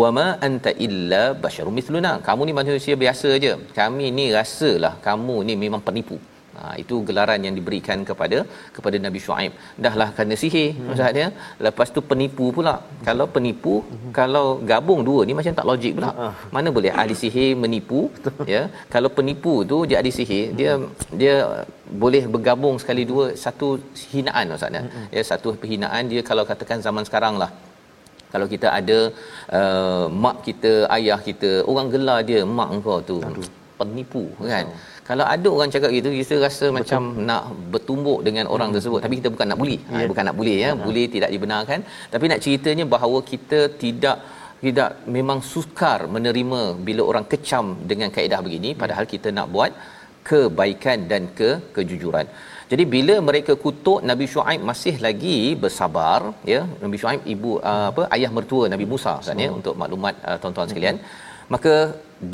wama 0.00 0.28
anta 0.48 0.72
illa 0.86 1.24
basyarum 1.44 1.76
mithluna. 1.80 2.14
Kamu 2.28 2.42
ni 2.48 2.54
manusia 2.60 2.96
biasa 3.04 3.28
aje. 3.38 3.52
Kami 3.80 4.08
ni 4.18 4.26
rasalah 4.38 4.94
kamu 5.08 5.36
ni 5.48 5.56
memang 5.66 5.84
penipu. 5.88 6.18
Ha, 6.58 6.66
itu 6.82 6.96
gelaran 7.08 7.40
yang 7.46 7.54
diberikan 7.58 7.98
kepada 8.08 8.38
kepada 8.76 8.96
Nabi 9.06 9.20
Shu'aib. 9.24 9.52
Dahlah 9.84 10.08
kena 10.16 10.36
sihir 10.42 10.68
hmm. 10.72 10.86
maksudnya. 10.88 11.26
Lepas 11.66 11.88
tu 11.96 12.00
penipu 12.10 12.46
pula. 12.56 12.74
Kalau 13.08 13.26
penipu, 13.34 13.74
hmm. 13.82 14.12
kalau 14.18 14.46
gabung 14.70 15.02
dua 15.08 15.20
ni 15.28 15.36
macam 15.40 15.56
tak 15.60 15.68
logik 15.70 15.92
pula. 15.98 16.10
Ha. 16.20 16.26
Mana 16.56 16.70
boleh 16.78 16.92
ahli 17.02 17.16
sihir 17.22 17.50
menipu 17.64 18.00
ya. 18.54 18.62
Kalau 18.94 19.10
penipu 19.18 19.54
tu 19.72 19.78
dia 19.90 19.98
ahli 20.00 20.12
sihir, 20.18 20.44
dia 20.60 20.72
dia 21.22 21.36
boleh 22.04 22.24
bergabung 22.34 22.76
sekali 22.82 23.04
dua 23.12 23.26
satu 23.44 23.68
hinaan 24.12 24.46
maksudnya. 24.54 24.82
Ya 25.16 25.24
satu 25.32 25.48
perhinaan 25.62 26.04
dia 26.12 26.22
kalau 26.30 26.44
katakan 26.52 26.80
zaman 26.88 27.06
sekarang 27.10 27.36
lah 27.44 27.52
kalau 28.32 28.46
kita 28.54 28.68
ada 28.78 28.98
uh, 29.58 30.04
mak 30.24 30.36
kita, 30.46 30.72
ayah 30.96 31.18
kita, 31.28 31.50
orang 31.70 31.88
gelar 31.94 32.18
dia 32.30 32.40
mak 32.58 32.70
engkau 32.76 32.98
tu 33.10 33.18
Aduh. 33.28 33.46
penipu 33.78 34.24
kan. 34.52 34.66
Oh. 34.72 34.95
Kalau 35.08 35.24
ada 35.34 35.48
orang 35.56 35.70
cakap 35.74 35.90
gitu 35.96 36.08
kita 36.20 36.34
rasa 36.46 36.64
Betul. 36.66 36.76
macam 36.78 37.00
nak 37.28 37.42
bertumbuk 37.72 38.20
dengan 38.28 38.44
orang 38.54 38.68
hmm. 38.70 38.76
tersebut 38.76 39.00
tapi 39.04 39.14
kita 39.20 39.28
bukan 39.34 39.46
nak 39.50 39.58
buli. 39.62 39.76
Yeah. 39.82 40.00
Ha, 40.02 40.08
bukan 40.10 40.24
nak 40.28 40.36
buli 40.40 40.54
ya. 40.64 40.70
Uh-huh. 40.70 40.84
Buli 40.86 41.04
tidak 41.16 41.30
dibenarkan 41.34 41.80
tapi 42.14 42.24
nak 42.32 42.40
ceritanya 42.46 42.86
bahawa 42.94 43.20
kita 43.32 43.60
tidak 43.84 44.18
tidak 44.66 44.90
memang 45.16 45.38
sukar 45.52 45.98
menerima 46.14 46.60
bila 46.86 47.02
orang 47.10 47.24
kecam 47.32 47.66
dengan 47.90 48.08
kaedah 48.16 48.40
begini 48.46 48.70
padahal 48.82 49.04
kita 49.14 49.30
nak 49.38 49.48
buat 49.54 49.72
kebaikan 50.28 50.98
dan 51.10 51.22
ke 51.38 51.50
kejujuran. 51.76 52.26
Jadi 52.70 52.84
bila 52.94 53.14
mereka 53.28 53.52
kutuk 53.64 53.98
Nabi 54.10 54.26
Shu'aib 54.32 54.62
masih 54.70 54.94
lagi 55.06 55.36
bersabar 55.64 56.20
ya 56.52 56.60
Nabi 56.84 56.96
Shu'aib 57.02 57.22
ibu 57.34 57.52
uh, 57.70 57.86
apa 57.90 58.02
ayah 58.16 58.30
mertua 58.36 58.64
Nabi 58.72 58.86
Musa 58.92 59.14
kan 59.26 59.42
ya 59.44 59.50
untuk 59.58 59.74
maklumat 59.82 60.14
uh, 60.28 60.36
tuan-tuan 60.42 60.70
sekalian 60.72 60.98
maka 61.54 61.74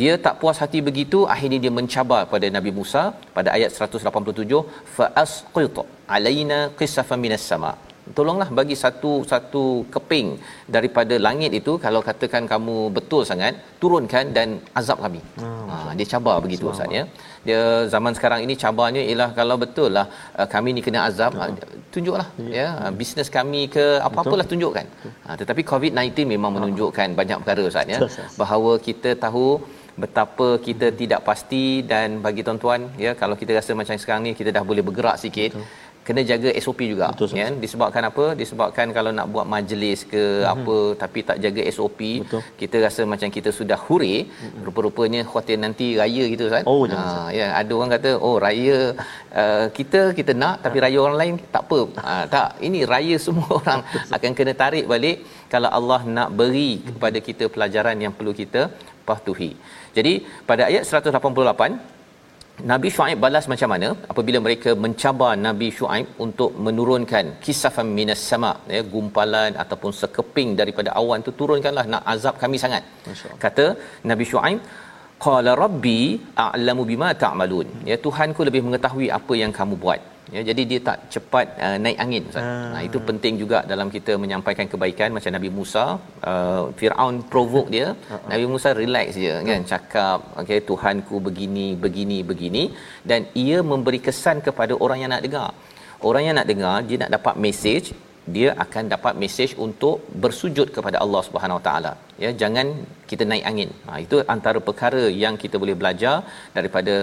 dia 0.01 0.13
tak 0.25 0.35
puas 0.41 0.59
hati 0.63 0.81
begitu 0.89 1.19
akhirnya 1.35 1.59
dia 1.65 1.73
mencabar 1.79 2.21
pada 2.33 2.47
Nabi 2.57 2.71
Musa 2.79 3.03
pada 3.37 3.49
ayat 3.57 3.71
187 3.87 4.61
fa 4.97 5.07
asqit 5.25 5.79
alaina 6.17 6.59
qisafan 6.79 7.21
minas 7.25 7.47
sama 7.53 7.73
tolonglah 8.19 8.49
bagi 8.59 8.77
satu 8.83 9.13
satu 9.33 9.65
keping 9.95 10.29
daripada 10.77 11.15
langit 11.27 11.53
itu 11.61 11.73
kalau 11.85 12.01
katakan 12.09 12.45
kamu 12.53 12.77
betul 12.97 13.23
sangat 13.31 13.55
turunkan 13.83 14.35
dan 14.37 14.49
azab 14.81 14.99
kami. 15.05 15.21
Hmm. 15.41 15.71
Ha 15.71 15.77
dia 15.99 16.07
cabar 16.13 16.37
begitu 16.47 16.67
ustaz 16.73 16.97
ya. 16.99 17.05
Dia 17.49 17.61
zaman 17.95 18.13
sekarang 18.19 18.41
ini 18.47 18.57
cabarnya 18.65 19.03
ialah 19.11 19.31
kalau 19.39 19.57
betul 19.65 19.91
lah 19.99 20.07
uh, 20.41 20.49
kami 20.55 20.71
ni 20.77 20.83
kena 20.87 21.01
azab 21.09 21.33
hmm. 21.39 21.82
Tunjuklah. 21.95 22.27
Ya 22.59 22.67
uh, 22.83 22.93
bisnes 23.01 23.29
kami 23.37 23.63
ke 23.77 23.85
apa-apalah 24.09 24.47
tunjukkan. 24.53 24.87
Ha 25.27 25.37
tetapi 25.41 25.63
COVID-19 25.73 26.27
memang 26.35 26.53
menunjukkan 26.57 27.09
hmm. 27.11 27.19
banyak 27.21 27.39
perkara 27.43 27.63
ustaz 27.71 27.95
ya. 27.95 28.01
Bahawa 28.43 28.73
kita 28.89 29.13
tahu 29.27 29.47
betapa 30.03 30.49
kita 30.67 30.87
hmm. 30.89 30.99
tidak 31.01 31.21
pasti 31.29 31.65
dan 31.93 32.09
bagi 32.27 32.43
tuan-tuan 32.47 32.83
ya 33.05 33.13
kalau 33.23 33.35
kita 33.41 33.53
rasa 33.59 33.73
macam 33.81 33.97
sekarang 34.03 34.23
ni 34.27 34.33
kita 34.39 34.51
dah 34.57 34.65
boleh 34.71 34.85
bergerak 34.89 35.17
sikit 35.25 35.51
Betul 35.53 35.82
kena 36.07 36.23
jaga 36.31 36.51
SOP 36.65 36.81
juga 36.93 37.07
Betul, 37.13 37.35
ya 37.41 37.47
disebabkan 37.65 38.03
apa? 38.11 38.25
Disebabkan 38.41 38.87
kalau 38.97 39.11
nak 39.19 39.27
buat 39.35 39.47
majlis 39.55 40.01
ke 40.13 40.23
mm-hmm. 40.23 40.53
apa 40.55 40.77
tapi 41.03 41.21
tak 41.29 41.39
jaga 41.45 41.63
SOP 41.77 42.01
Betul. 42.25 42.43
kita 42.63 42.77
rasa 42.87 43.03
macam 43.13 43.29
kita 43.37 43.51
sudah 43.59 43.79
huri. 43.87 44.17
Mm-hmm. 44.23 44.63
rupa-rupanya 44.67 45.21
khuatir 45.31 45.59
nanti 45.65 45.87
raya 46.01 46.25
gitu 46.33 46.47
kan 46.55 46.63
oh, 46.73 46.83
ha 46.95 47.03
ya 47.39 47.47
ada 47.61 47.73
orang 47.79 47.93
kata 47.97 48.11
oh 48.27 48.37
raya 48.47 48.79
uh, 49.43 49.67
kita 49.79 50.01
kita 50.19 50.33
nak 50.43 50.57
tapi 50.65 50.79
raya 50.85 50.99
orang 51.07 51.19
lain 51.23 51.35
tak 51.57 51.65
apa. 51.67 51.81
Ha, 52.03 52.15
tak 52.33 52.49
ini 52.67 52.81
raya 52.93 53.17
semua 53.25 53.49
orang 53.61 53.81
akan 54.17 54.33
kena 54.39 54.53
tarik 54.63 54.85
balik 54.93 55.19
kalau 55.53 55.71
Allah 55.79 56.01
nak 56.17 56.31
beri 56.39 56.71
kepada 56.89 57.19
kita 57.29 57.45
pelajaran 57.55 57.97
yang 58.05 58.13
perlu 58.19 58.33
kita 58.41 58.63
patuhi. 59.09 59.51
Jadi 59.97 60.13
pada 60.49 60.63
ayat 60.71 60.83
188 60.89 62.02
Nabi 62.71 62.89
Shu'aib 62.95 63.19
balas 63.25 63.45
macam 63.53 63.69
mana 63.73 63.89
apabila 64.13 64.39
mereka 64.47 64.71
mencabar 64.85 65.33
Nabi 65.47 65.69
Shu'aib 65.79 66.07
untuk 66.25 66.51
menurunkan 66.67 67.25
kisafan 67.45 67.89
minas 67.99 68.23
sama 68.31 68.53
ya 68.77 68.83
gumpalan 68.93 69.53
ataupun 69.63 69.93
sekeping 70.01 70.51
daripada 70.61 70.93
awan 71.01 71.25
tu 71.27 71.33
turunkanlah 71.41 71.87
nak 71.95 72.05
azab 72.15 72.37
kami 72.43 72.61
sangat. 72.65 72.85
Kata 73.45 73.67
Nabi 74.11 74.27
Shu'aib 74.33 74.61
qala 75.27 75.51
rabbi 75.65 76.01
a'lamu 76.45 76.85
bima 76.93 77.11
ta'malun. 77.25 77.69
Ya 77.91 77.97
Tuhanku 78.07 78.43
lebih 78.49 78.63
mengetahui 78.69 79.09
apa 79.19 79.35
yang 79.43 79.55
kamu 79.59 79.77
buat. 79.85 80.12
Ya, 80.35 80.41
jadi 80.49 80.63
dia 80.71 80.81
tak 80.89 80.99
cepat 81.15 81.47
uh, 81.67 81.77
naik 81.85 81.99
angin. 82.05 82.23
Ustaz. 82.31 82.45
Ah. 82.47 82.69
Nah, 82.75 82.83
itu 82.89 82.99
penting 83.09 83.35
juga 83.43 83.59
dalam 83.73 83.89
kita 83.97 84.13
menyampaikan 84.23 84.67
kebaikan 84.73 85.11
macam 85.17 85.31
Nabi 85.37 85.51
Musa, 85.59 85.85
uh, 86.31 86.63
Firaun 86.79 87.17
provoke 87.33 87.69
dia, 87.75 87.89
Nabi 88.31 88.47
Musa 88.53 88.71
relax 88.83 89.19
je 89.25 89.35
kan, 89.51 89.63
cakap 89.73 90.19
okey 90.43 90.61
Tuhanku 90.69 91.19
begini, 91.27 91.67
begini, 91.85 92.19
begini 92.31 92.65
dan 93.11 93.27
ia 93.45 93.59
memberi 93.73 94.01
kesan 94.07 94.39
kepada 94.47 94.79
orang 94.85 95.01
yang 95.03 95.13
nak 95.15 95.25
dengar. 95.27 95.51
Orang 96.09 96.23
yang 96.27 96.37
nak 96.39 96.49
dengar 96.53 96.77
dia 96.87 96.97
nak 97.03 97.13
dapat 97.17 97.35
message 97.47 97.89
dia 98.37 98.49
akan 98.65 98.85
dapat 98.95 99.15
mesej 99.23 99.51
untuk 99.67 99.97
bersujud 100.23 100.69
kepada 100.77 100.97
Allah 101.05 101.23
Subhanahu 101.29 101.59
Wa 101.59 101.65
Taala. 101.67 101.93
Ya 102.25 102.31
jangan 102.43 102.67
kita 103.11 103.25
naik 103.31 103.45
angin. 103.51 103.71
Ha, 103.87 103.99
itu 104.05 104.17
antara 104.35 104.59
perkara 104.69 105.03
yang 105.23 105.37
kita 105.43 105.59
boleh 105.63 105.75
belajar 105.81 106.15
daripada 106.57 106.95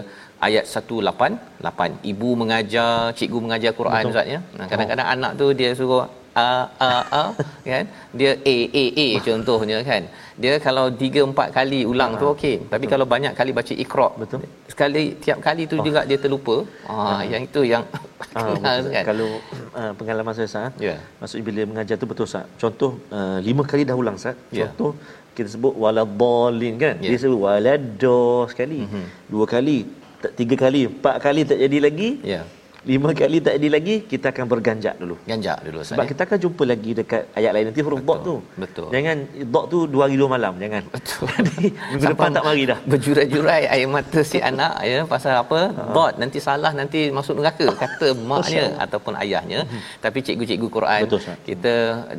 ayat 0.47 0.63
188 0.63 2.09
ibu 2.11 2.29
mengajar 2.41 3.11
cikgu 3.19 3.39
mengajar 3.45 3.73
Quran 3.79 4.03
Betul. 4.03 4.13
Ustaz 4.13 4.33
ya. 4.35 4.39
Kadang-kadang 4.71 5.07
anak 5.15 5.31
tu 5.41 5.47
dia 5.61 5.71
suruh 5.81 6.05
a 6.45 6.49
a 6.87 6.91
a 7.21 7.23
kan? 7.71 7.85
Dia 8.19 8.31
a 8.53 8.55
a 8.81 8.85
a 9.03 9.07
contohnya 9.27 9.79
kan? 9.91 10.03
Dia 10.43 10.55
kalau 10.67 10.85
3 11.03 11.27
4 11.35 11.57
kali 11.57 11.81
ulang 11.91 12.15
tu 12.21 12.27
okey. 12.33 12.55
Tapi 12.73 12.85
kalau 12.93 13.07
banyak 13.15 13.35
kali 13.39 13.51
baca 13.59 13.73
iqra 13.85 14.09
Betul. 14.23 14.47
Sekali 14.79 15.03
tiap 15.19 15.39
kali 15.43 15.67
tu 15.67 15.75
juga 15.83 16.07
dia 16.07 16.15
terlupa 16.15 16.55
ah 16.87 17.19
yang 17.27 17.43
itu 17.43 17.61
yang 17.67 17.83
kenal 18.31 18.77
betul. 18.79 18.91
kan 18.95 19.03
Kalau 19.09 19.29
uh, 19.75 19.91
pengalaman 19.99 20.31
saya 20.31 20.47
Sat, 20.47 20.71
Ya. 20.79 20.95
maksud 21.19 21.43
bila 21.43 21.61
mengajar 21.67 21.95
tu 21.99 22.07
betul 22.07 22.27
Sat. 22.31 22.47
Contoh 22.55 22.91
uh, 23.11 23.37
lima 23.43 23.63
kali 23.67 23.83
dah 23.83 23.95
ulang 23.95 24.15
Sat. 24.15 24.35
Ya. 24.55 24.71
Contoh 24.71 24.91
kita 25.35 25.49
sebut 25.51 25.75
waladhalin 25.75 26.75
kan. 26.83 26.95
Ya. 27.03 27.09
Dia 27.11 27.19
sebut 27.19 27.39
waladdo 27.43 28.47
sekali. 28.51 28.79
Mhm. 28.87 29.03
Dua 29.27 29.45
kali, 29.47 29.77
tak 30.23 30.31
tiga 30.39 30.55
kali, 30.55 30.81
empat 30.91 31.15
kali 31.19 31.41
tak 31.43 31.59
jadi 31.59 31.77
lagi. 31.87 32.09
ya 32.23 32.41
Lima 32.87 33.11
kali 33.11 33.37
tak 33.43 33.59
jadi 33.59 33.69
lagi, 33.75 33.95
kita 34.07 34.31
akan 34.31 34.45
berganjak 34.47 34.95
dulu. 35.01 35.15
ganjak 35.27 35.57
dulu 35.67 35.79
Sebab 35.83 36.05
ya? 36.05 36.09
kita 36.11 36.21
akan 36.27 36.37
jumpa 36.43 36.63
lagi 36.71 36.91
dekat 36.99 37.21
ayat 37.39 37.51
lain 37.55 37.65
nanti 37.69 37.81
huruf 37.83 37.99
dot 38.07 38.19
tu. 38.27 38.35
betul. 38.55 38.87
Jangan 38.95 39.17
dot 39.53 39.65
tu 39.73 39.79
dua 39.93 40.01
hari 40.07 40.15
dua 40.21 40.29
malam, 40.35 40.53
jangan. 40.63 40.83
Betul. 40.95 41.27
Jadi 41.47 41.67
minggu 41.91 42.05
depan 42.13 42.29
tak 42.37 42.43
mari 42.47 42.63
dah. 42.71 42.79
Berjurai-jurai 42.91 43.63
air 43.73 43.87
mata 43.95 44.19
si 44.31 44.39
anak 44.51 44.73
ya 44.91 44.99
pasal 45.13 45.33
apa? 45.43 45.59
Dot 45.97 46.13
nanti 46.21 46.39
salah 46.47 46.71
nanti 46.79 46.99
masuk 47.17 47.35
neraka 47.39 47.67
kata 47.83 48.07
maknya 48.31 48.65
ataupun 48.85 49.13
ayahnya. 49.23 49.59
Tapi 50.05 50.19
cikgu-cikgu 50.25 50.67
Quran 50.77 51.01
Betul, 51.05 51.19
kita 51.49 51.73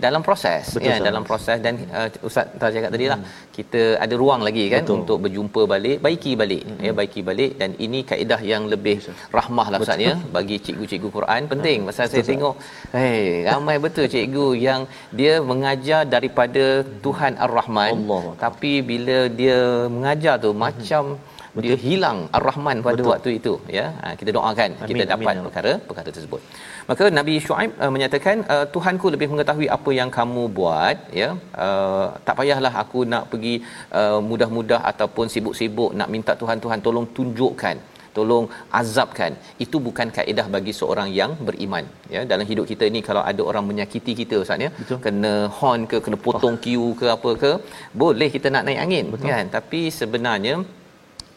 dalam 0.04 0.20
proses 0.26 0.64
Betul, 0.76 0.88
ya 0.88 0.94
dalam 1.08 1.22
proses 1.28 1.58
dan 1.64 1.74
uh, 1.98 2.08
Ustaz 2.28 2.46
tak 2.60 2.70
cakap 2.74 2.90
tadi 2.94 3.06
lah 3.12 3.18
kita 3.56 3.82
ada 4.04 4.14
ruang 4.22 4.42
lagi 4.48 4.64
kan 4.74 4.82
Betul. 4.84 4.96
untuk 4.98 5.18
berjumpa 5.24 5.62
balik, 5.72 5.98
baiki 6.06 6.32
balik 6.42 6.62
ya 6.86 6.92
baiki 7.00 7.20
balik 7.28 7.50
dan 7.60 7.70
ini 7.86 8.00
kaedah 8.10 8.40
yang 8.52 8.64
lebih 8.72 8.96
rahmah 9.38 9.66
lah 9.72 9.78
Ustaz 9.84 10.06
ya 10.08 10.14
bagi 10.36 10.49
cikgu-cikgu 10.64 11.08
Quran 11.16 11.42
penting. 11.52 11.78
Pasal 11.88 12.06
saya 12.12 12.24
tengok 12.30 12.54
hey 12.96 13.46
ramai 13.48 13.76
betul 13.86 14.06
cikgu 14.14 14.46
yang 14.66 14.82
dia 15.20 15.34
mengajar 15.50 16.02
daripada 16.14 16.64
Tuhan 17.06 17.34
Ar-Rahman. 17.46 17.92
Allah. 18.00 18.24
tapi 18.44 18.72
bila 18.90 19.18
dia 19.40 19.58
mengajar 19.96 20.34
tu 20.44 20.52
macam 20.64 21.04
dia 21.64 21.76
hilang 21.84 22.18
ar-rahman 22.36 22.78
pada 22.86 23.00
Betul. 23.00 23.10
waktu 23.12 23.30
itu 23.38 23.52
ya. 23.76 23.86
Ha, 24.02 24.14
kita 24.20 24.30
doakan 24.36 24.70
Amin, 24.78 24.88
kita 24.90 25.02
amin, 25.02 25.12
dapat 25.12 25.34
ya. 25.36 25.42
perkara 25.46 25.72
perkara 25.88 26.10
tersebut. 26.16 26.40
Maka 26.90 27.04
nabi 27.18 27.34
syuaib 27.46 27.70
uh, 27.82 27.90
menyatakan 27.94 28.36
uh, 28.54 28.66
tuhanku 28.74 29.06
lebih 29.14 29.28
mengetahui 29.32 29.68
apa 29.76 29.90
yang 30.00 30.10
kamu 30.18 30.42
buat 30.58 30.96
ya. 31.20 31.30
Uh, 31.66 32.06
tak 32.26 32.36
payahlah 32.40 32.72
aku 32.82 33.02
nak 33.12 33.24
pergi 33.32 33.54
uh, 34.00 34.20
mudah-mudah 34.30 34.80
ataupun 34.92 35.26
sibuk-sibuk 35.34 35.90
nak 36.00 36.10
minta 36.14 36.34
Tuhan 36.42 36.60
Tuhan 36.66 36.80
tolong 36.86 37.08
tunjukkan 37.18 37.78
tolong 38.16 38.46
azabkan 38.80 39.32
itu 39.64 39.76
bukan 39.86 40.08
kaedah 40.16 40.46
bagi 40.56 40.72
seorang 40.80 41.08
yang 41.20 41.32
beriman 41.48 41.84
ya 42.14 42.22
dalam 42.32 42.46
hidup 42.50 42.66
kita 42.72 42.86
ni 42.96 43.02
kalau 43.08 43.22
ada 43.30 43.42
orang 43.50 43.64
menyakiti 43.70 44.14
kita 44.20 44.36
ustaz 44.44 44.66
ya 44.66 44.70
Betul. 44.80 44.98
kena 45.06 45.34
horn 45.58 45.82
ke 45.92 45.98
kena 46.06 46.18
potong 46.26 46.56
oh. 46.58 46.62
queue 46.64 46.90
ke 47.00 47.08
apa 47.16 47.32
ke 47.42 47.52
boleh 48.02 48.28
kita 48.36 48.48
nak 48.54 48.64
naik 48.68 48.80
angin 48.84 49.06
Betul. 49.14 49.30
kan 49.32 49.46
tapi 49.56 49.82
sebenarnya 50.00 50.54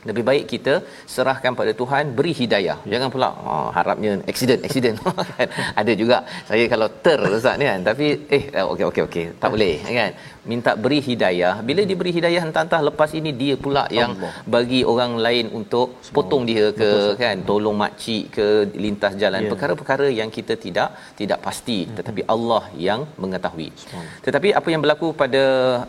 lebih 0.10 0.24
baik 0.30 0.46
kita 0.54 0.74
serahkan 1.14 1.54
pada 1.60 1.72
Tuhan 1.82 2.04
beri 2.18 2.34
hidayah. 2.42 2.78
Ya. 2.84 2.92
jangan 2.94 3.10
pula 3.14 3.30
oh, 3.52 3.68
harapnya 3.78 4.12
accident 4.32 4.62
accident. 4.68 4.98
Kan? 5.40 5.50
Ada 5.82 5.94
juga 6.02 6.18
saya 6.50 6.64
kalau 6.74 6.88
ter 7.06 7.20
ustaz 7.38 7.56
ni 7.60 7.66
kan? 7.70 7.82
Tapi 7.88 8.06
eh 8.38 8.44
okey 8.72 8.86
okey 8.90 9.04
okey 9.08 9.26
tak 9.42 9.50
boleh 9.54 9.74
kan? 10.00 10.12
Minta 10.52 10.72
beri 10.84 11.00
hidayah. 11.08 11.54
Bila 11.68 11.82
diberi 11.92 12.12
hidayah 12.18 12.42
entah-entah 12.48 12.82
lepas 12.90 13.10
ini 13.20 13.32
dia 13.42 13.56
pula 13.66 13.84
yang 14.00 14.12
Allah. 14.16 14.32
bagi 14.56 14.82
orang 14.92 15.12
lain 15.26 15.46
untuk 15.60 15.88
potong 16.18 16.44
dia 16.50 16.66
ke 16.80 16.90
Betul, 16.92 17.16
kan? 17.24 17.36
Tolong 17.50 17.78
makcik 17.84 18.24
ke 18.38 18.48
lintas 18.86 19.16
jalan. 19.22 19.42
Ya. 19.46 19.50
perkara-perkara 19.54 20.08
yang 20.20 20.30
kita 20.38 20.56
tidak 20.66 20.90
tidak 21.20 21.40
pasti. 21.48 21.80
Tetapi 21.98 22.22
Allah 22.36 22.64
yang 22.88 23.04
mengetahui. 23.24 23.70
Tetapi 24.28 24.52
apa 24.60 24.68
yang 24.74 24.82
berlaku 24.86 25.10
pada 25.24 25.44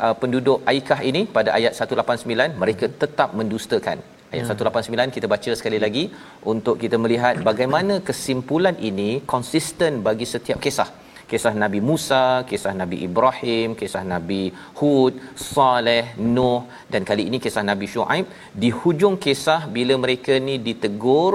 uh, 0.07 0.17
penduduk 0.23 0.61
Aikah 0.73 1.01
ini 1.11 1.23
pada 1.37 1.51
ayat 1.59 1.73
189 1.77 2.63
mereka 2.63 2.87
tetap 3.03 3.31
mendustakan 3.41 3.99
ayat 4.35 4.51
189 4.51 5.17
kita 5.17 5.27
baca 5.35 5.51
sekali 5.61 5.79
lagi 5.85 6.05
untuk 6.53 6.77
kita 6.83 6.97
melihat 7.05 7.35
bagaimana 7.49 7.95
kesimpulan 8.09 8.77
ini 8.91 9.11
konsisten 9.35 10.03
bagi 10.09 10.27
setiap 10.35 10.61
kisah. 10.67 10.91
Kisah 11.31 11.53
Nabi 11.63 11.81
Musa, 11.89 12.25
kisah 12.49 12.73
Nabi 12.81 12.97
Ibrahim, 13.07 13.69
kisah 13.81 14.03
Nabi 14.13 14.43
Hud, 14.79 15.15
Saleh, 15.53 16.05
Nuh 16.35 16.61
dan 16.93 17.03
kali 17.11 17.23
ini 17.29 17.39
kisah 17.45 17.65
Nabi 17.71 17.87
Shu'aib. 17.93 18.27
Di 18.63 18.69
hujung 18.81 19.17
kisah 19.25 19.61
bila 19.77 19.97
mereka 20.05 20.37
ni 20.49 20.57
ditegur 20.67 21.33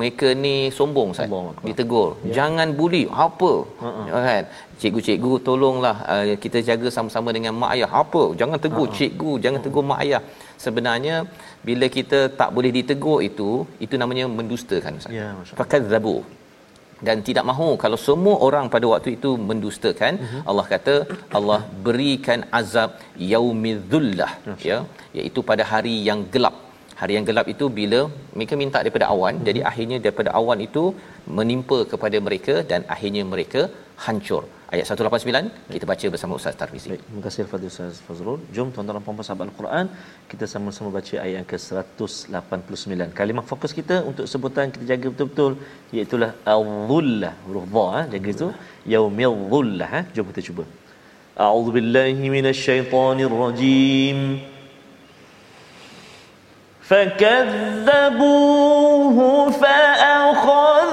mereka 0.00 0.28
ni 0.44 0.54
sombong 0.78 1.08
Ustaz. 1.14 1.30
Ditegur. 1.68 2.08
Ya. 2.28 2.32
Jangan 2.38 2.68
buli. 2.80 3.02
Apa? 3.26 3.52
Uh-uh. 3.86 4.06
Kan? 4.28 4.44
Cikgu-cikgu 4.80 5.32
tolonglah 5.48 5.96
uh, 6.12 6.36
kita 6.44 6.60
jaga 6.68 6.88
sama-sama 6.96 7.30
dengan 7.36 7.54
mak 7.62 7.72
ayah. 7.76 7.90
Apa? 8.02 8.22
Jangan 8.40 8.58
tegur 8.66 8.86
uh-uh. 8.88 8.98
cikgu, 8.98 9.32
jangan 9.44 9.60
tegur 9.66 9.84
mak 9.90 10.00
ayah. 10.04 10.22
Sebenarnya 10.64 11.16
bila 11.68 11.88
kita 11.98 12.20
tak 12.40 12.50
boleh 12.56 12.72
ditegur 12.78 13.18
itu, 13.30 13.50
itu 13.86 13.94
namanya 14.02 14.26
mendustakan 14.38 15.00
Ustaz. 15.00 15.18
Ya, 15.18 15.28
Allah. 15.34 15.58
Fakadzabu 15.60 16.16
dan 17.06 17.18
tidak 17.28 17.44
mahu 17.50 17.68
kalau 17.84 17.98
semua 18.08 18.34
orang 18.46 18.66
pada 18.74 18.86
waktu 18.92 19.10
itu 19.18 19.30
mendustakan 19.48 20.12
uh-huh. 20.24 20.42
Allah 20.50 20.66
kata 20.72 20.94
Allah 21.38 21.60
berikan 21.86 22.40
azab 22.60 22.90
yaumidzullah 23.32 24.30
ya 24.68 24.78
iaitu 25.18 25.42
pada 25.50 25.66
hari 25.72 25.94
yang 26.08 26.20
gelap 26.34 26.56
hari 27.02 27.14
yang 27.18 27.26
gelap 27.30 27.46
itu 27.54 27.66
bila 27.78 28.00
mereka 28.36 28.56
minta 28.62 28.80
daripada 28.84 29.06
awan 29.14 29.34
uh-huh. 29.36 29.46
jadi 29.50 29.60
akhirnya 29.70 29.98
daripada 30.06 30.32
awan 30.40 30.60
itu 30.68 30.84
menimpa 31.38 31.78
kepada 31.92 32.18
mereka 32.28 32.56
dan 32.72 32.82
akhirnya 32.96 33.24
mereka 33.34 33.62
hancur 34.06 34.42
ayat 34.74 34.86
189 34.90 35.72
kita 35.74 35.86
baca 35.90 36.06
bersama 36.14 36.32
Ustaz 36.38 36.54
Tarmizi 36.60 36.88
Baik, 36.92 37.02
terima 37.06 37.22
kasih 37.24 37.40
kepada 37.46 37.64
Ustaz 37.70 37.98
Fazrul. 38.06 38.38
Jom 38.54 38.68
tuan-tuan 38.74 38.96
dan 38.98 39.04
puan-puan 39.06 39.26
sahabat 39.28 39.46
Al-Quran, 39.50 39.86
kita 40.30 40.44
sama-sama 40.52 40.88
baca 40.96 41.14
ayat 41.24 41.34
yang 41.38 41.46
ke-189. 41.50 43.10
Kalimah 43.18 43.44
fokus 43.50 43.72
kita 43.78 43.96
untuk 44.10 44.26
sebutan 44.32 44.72
kita 44.74 44.84
jaga 44.92 45.06
betul-betul 45.12 45.52
iaitu 45.96 46.18
al-dhullah, 46.54 47.34
huruf 47.48 47.66
dha 47.76 47.86
eh, 48.00 48.04
jaga 48.14 48.30
itu 48.36 48.48
yaumil 48.94 49.36
dhullah 49.52 49.90
eh. 50.00 50.04
Jom 50.16 50.26
kita 50.32 50.42
cuba. 50.48 50.64
A'udzu 51.48 51.70
billahi 51.76 52.32
minasyaitonir 52.36 53.36
rajim. 53.44 54.18
فكذبوه 56.88 58.32
فأخذهم 59.50 60.92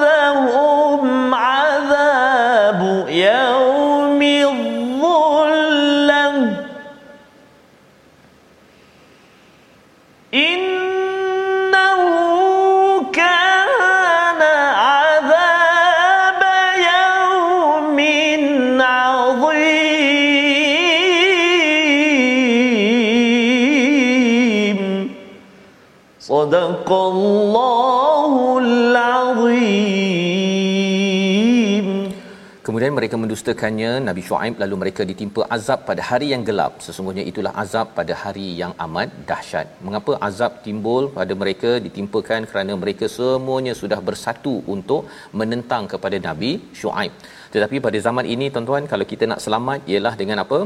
mereka 33.00 33.16
mendustakannya 33.22 33.92
Nabi 34.08 34.22
Shu'aib 34.28 34.56
lalu 34.64 34.76
mereka 34.82 35.02
ditimpa 35.12 35.42
azab 35.56 35.80
pada 35.90 36.02
hari 36.10 36.28
yang 36.34 36.44
gelap. 36.50 36.74
Sesungguhnya 36.86 37.24
itulah 37.32 37.54
azab 37.64 37.88
pada 38.00 38.14
hari 38.24 38.48
yang 38.62 38.74
amat 38.86 39.10
dahsyat. 39.30 39.68
Mengapa 39.88 40.14
azab 40.28 40.52
timbul 40.66 41.06
pada 41.18 41.36
mereka 41.42 41.72
ditimpakan 41.86 42.50
kerana 42.52 42.76
mereka 42.84 43.08
semuanya 43.18 43.76
sudah 43.82 44.00
bersatu 44.10 44.56
untuk 44.76 45.04
menentang 45.42 45.86
kepada 45.94 46.20
Nabi 46.28 46.52
Shu'aib. 46.82 47.14
Tetapi 47.56 47.78
pada 47.88 48.00
zaman 48.08 48.28
ini 48.36 48.48
tuan-tuan 48.56 48.86
kalau 48.94 49.08
kita 49.14 49.26
nak 49.32 49.42
selamat 49.48 49.90
ialah 49.94 50.14
dengan 50.22 50.40
apa? 50.46 50.62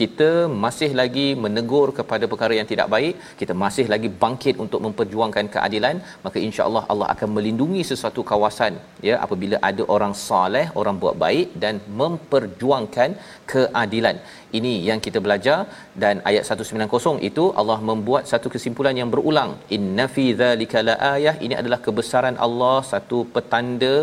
Kita 0.00 0.30
masih 0.64 0.90
lagi 1.00 1.26
menegur 1.44 1.88
kepada 1.98 2.24
perkara 2.32 2.54
yang 2.60 2.68
tidak 2.72 2.88
baik 2.94 3.14
kita 3.40 3.54
masih 3.64 3.86
lagi 3.94 4.10
bangkit 4.22 4.56
untuk 4.64 4.82
memperjuangkan 4.86 5.46
keadilan 5.56 5.98
maka 6.26 6.38
insya-Allah 6.46 6.84
Allah 6.94 7.08
akan 7.14 7.30
melindungi 7.36 7.82
sesuatu 7.92 8.22
kawasan 8.32 8.74
ya 9.08 9.16
apabila 9.26 9.56
ada 9.70 9.82
orang 9.96 10.14
soleh 10.28 10.66
orang 10.80 10.96
buat 11.02 11.16
baik 11.24 11.48
dan 11.62 11.74
memperjuangkan 12.00 13.10
keadilan. 13.52 14.16
Ini 14.58 14.72
yang 14.88 15.00
kita 15.06 15.18
belajar 15.24 15.58
dan 16.02 16.14
ayat 16.28 16.42
190 16.48 17.28
itu 17.28 17.44
Allah 17.60 17.78
membuat 17.88 18.24
satu 18.32 18.48
kesimpulan 18.54 18.94
yang 19.00 19.10
berulang. 19.14 19.50
Inna 19.76 20.06
fi 20.14 20.24
dzalika 20.40 20.84
laayah 20.90 21.34
ini 21.46 21.54
adalah 21.60 21.78
kebesaran 21.86 22.36
Allah 22.46 22.76
satu 22.92 23.18
petanda 23.34 23.96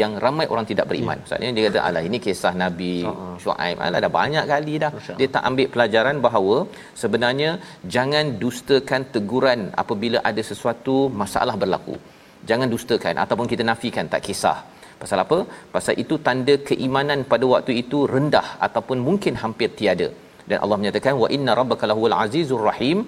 yang 0.00 0.12
ramai 0.24 0.46
orang 0.52 0.66
tidak 0.70 0.86
beriman. 0.90 1.18
Ya. 1.18 1.22
maksudnya 1.22 1.50
dia 1.56 1.64
kata 1.68 1.80
alah 1.88 2.02
ini 2.08 2.18
kisah 2.26 2.54
nabi 2.62 2.94
uh-huh. 3.10 3.34
Shu'aib. 3.44 3.76
Alah 3.86 4.00
dah 4.06 4.12
banyak 4.20 4.44
kali 4.52 4.74
dah. 4.84 4.92
Dia 5.20 5.28
tak 5.36 5.39
ambil 5.48 5.68
pelajaran 5.74 6.18
bahawa 6.26 6.56
sebenarnya 7.02 7.50
jangan 7.94 8.26
dustakan 8.42 9.04
teguran 9.14 9.62
apabila 9.82 10.20
ada 10.30 10.42
sesuatu 10.50 10.96
masalah 11.22 11.56
berlaku 11.62 11.96
jangan 12.50 12.68
dustakan 12.74 13.16
ataupun 13.24 13.46
kita 13.52 13.64
nafikan 13.70 14.08
tak 14.14 14.22
kisah 14.28 14.58
Pasal 15.02 15.18
apa? 15.24 15.38
Pasal 15.74 15.94
itu 16.02 16.14
tanda 16.26 16.54
keimanan 16.68 17.20
pada 17.32 17.44
waktu 17.52 17.72
itu 17.82 17.98
rendah 18.14 18.48
ataupun 18.66 18.98
mungkin 19.06 19.34
hampir 19.42 19.68
tiada. 19.78 20.08
Dan 20.48 20.58
Allah 20.64 20.76
menyatakan 20.80 21.14
wa 21.22 21.28
inna 21.36 21.52
rabbaka 21.60 21.88
lahuwal 21.90 22.16
azizur 22.24 22.60
rahim. 22.70 22.98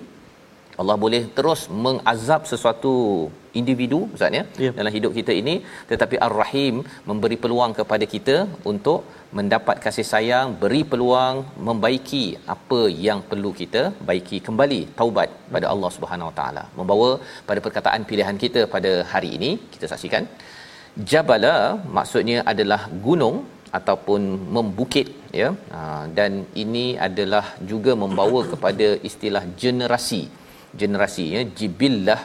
Allah 0.81 0.97
boleh 1.05 1.23
terus 1.37 1.63
mengazab 1.87 2.43
sesuatu 2.51 2.93
individu 3.61 3.99
ustaz 4.15 4.37
ya 4.39 4.45
yeah. 4.65 4.73
dalam 4.79 4.93
hidup 4.97 5.13
kita 5.19 5.33
ini. 5.41 5.55
Tetapi 5.91 6.17
ar-rahim 6.27 6.77
memberi 7.11 7.37
peluang 7.43 7.73
kepada 7.81 8.07
kita 8.15 8.37
untuk 8.73 9.01
mendapat 9.39 9.77
kasih 9.85 10.07
sayang 10.13 10.49
beri 10.63 10.83
peluang 10.93 11.37
membaiki 11.69 12.25
apa 12.55 12.81
yang 13.07 13.21
perlu 13.31 13.53
kita 13.61 13.83
baiki 14.11 14.41
kembali 14.49 14.81
taubat 15.01 15.31
pada 15.55 15.69
Allah 15.75 15.91
Subhanahu 15.97 16.31
Wa 16.31 16.37
Taala. 16.41 16.65
Membawa 16.81 17.11
pada 17.49 17.63
perkataan 17.67 18.09
pilihan 18.11 18.39
kita 18.45 18.63
pada 18.77 18.93
hari 19.15 19.33
ini 19.39 19.53
kita 19.75 19.89
saksikan. 19.95 20.27
Jabala 21.11 21.57
maksudnya 21.99 22.39
adalah 22.53 22.83
gunung 23.07 23.37
ataupun 23.79 24.23
membukit 24.57 25.09
ya. 25.41 25.49
Ha, 25.75 25.81
dan 26.19 26.33
ini 26.63 26.87
adalah 27.09 27.45
juga 27.71 27.93
membawa 28.03 28.41
kepada 28.53 28.89
istilah 29.11 29.45
generasi 29.63 30.23
generasi 30.77 31.35
ya 31.37 31.41
jibillah 31.45 32.21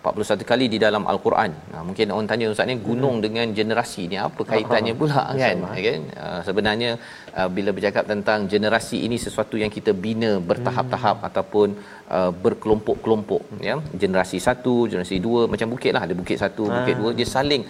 41 0.00 0.48
kali 0.50 0.66
di 0.72 0.78
dalam 0.84 1.02
al-Quran. 1.12 1.50
Nah, 1.72 1.82
mungkin 1.86 2.12
orang 2.14 2.28
tanya 2.30 2.46
ustaz 2.52 2.68
ni 2.70 2.76
gunung 2.88 3.16
hmm. 3.16 3.24
dengan 3.24 3.46
generasi 3.58 4.02
ni 4.12 4.16
apa 4.26 4.42
kaitannya 4.50 4.94
pula 5.00 5.22
kan? 5.40 5.58
kan? 5.86 6.02
Uh, 6.24 6.40
sebenarnya 6.46 6.90
uh, 7.38 7.48
bila 7.56 7.70
bercakap 7.76 8.04
tentang 8.12 8.48
generasi 8.52 8.98
ini 9.06 9.16
sesuatu 9.26 9.56
yang 9.62 9.72
kita 9.76 9.92
bina 10.04 10.30
bertahap-tahap 10.50 11.16
hmm. 11.20 11.28
ataupun 11.28 11.68
uh, 12.16 12.32
berkelompok-kelompok 12.44 13.42
hmm. 13.50 13.60
ya. 13.68 13.76
Generasi 14.04 14.40
satu, 14.48 14.74
generasi 14.90 15.18
dua 15.26 15.42
macam 15.52 15.68
bukit 15.74 15.92
lah 15.96 16.02
ada 16.08 16.16
bukit 16.22 16.40
satu, 16.44 16.64
ha. 16.70 16.74
bukit 16.78 16.96
dua 17.02 17.12
dia 17.20 17.28
saling 17.36 17.64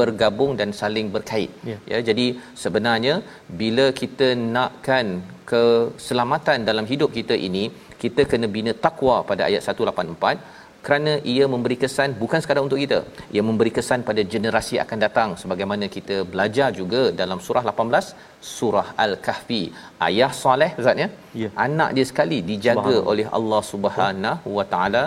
bergabung 0.00 0.52
dan 0.60 0.72
saling 0.82 1.08
berkait. 1.16 1.52
Yeah. 1.70 1.80
Ya 1.92 2.00
jadi 2.08 2.26
sebenarnya 2.64 3.14
bila 3.62 3.86
kita 4.02 4.28
nakkan 4.56 5.06
keselamatan 5.52 6.58
dalam 6.68 6.84
hidup 6.92 7.10
kita 7.20 7.36
ini 7.48 7.64
kita 8.02 8.22
kena 8.30 8.46
bina 8.56 8.72
takwa 8.84 9.16
pada 9.30 9.42
ayat 9.48 9.62
184 9.68 10.63
kerana 10.86 11.12
ia 11.32 11.44
memberi 11.52 11.76
kesan 11.82 12.10
bukan 12.22 12.40
sekadar 12.42 12.62
untuk 12.66 12.80
kita 12.82 12.98
ia 13.34 13.42
memberi 13.48 13.70
kesan 13.76 14.00
pada 14.08 14.22
generasi 14.32 14.76
akan 14.84 14.98
datang. 15.04 15.30
Sebagaimana 15.42 15.86
kita 15.96 16.16
belajar 16.32 16.68
juga 16.80 17.02
dalam 17.20 17.38
surah 17.46 17.64
18 17.72 18.08
surah 18.56 18.86
al-kahfi. 19.04 19.62
Ayah 20.08 20.32
soleh 20.42 20.70
ustaz 20.80 21.02
ya? 21.04 21.08
Yeah. 21.42 21.52
anak 21.66 21.90
dia 21.98 22.06
sekali 22.10 22.40
dijaga 22.50 22.96
oleh 23.12 23.26
Allah 23.38 23.62
Subhanahu 23.72 24.50
wa 24.58 24.66
taala. 24.74 25.04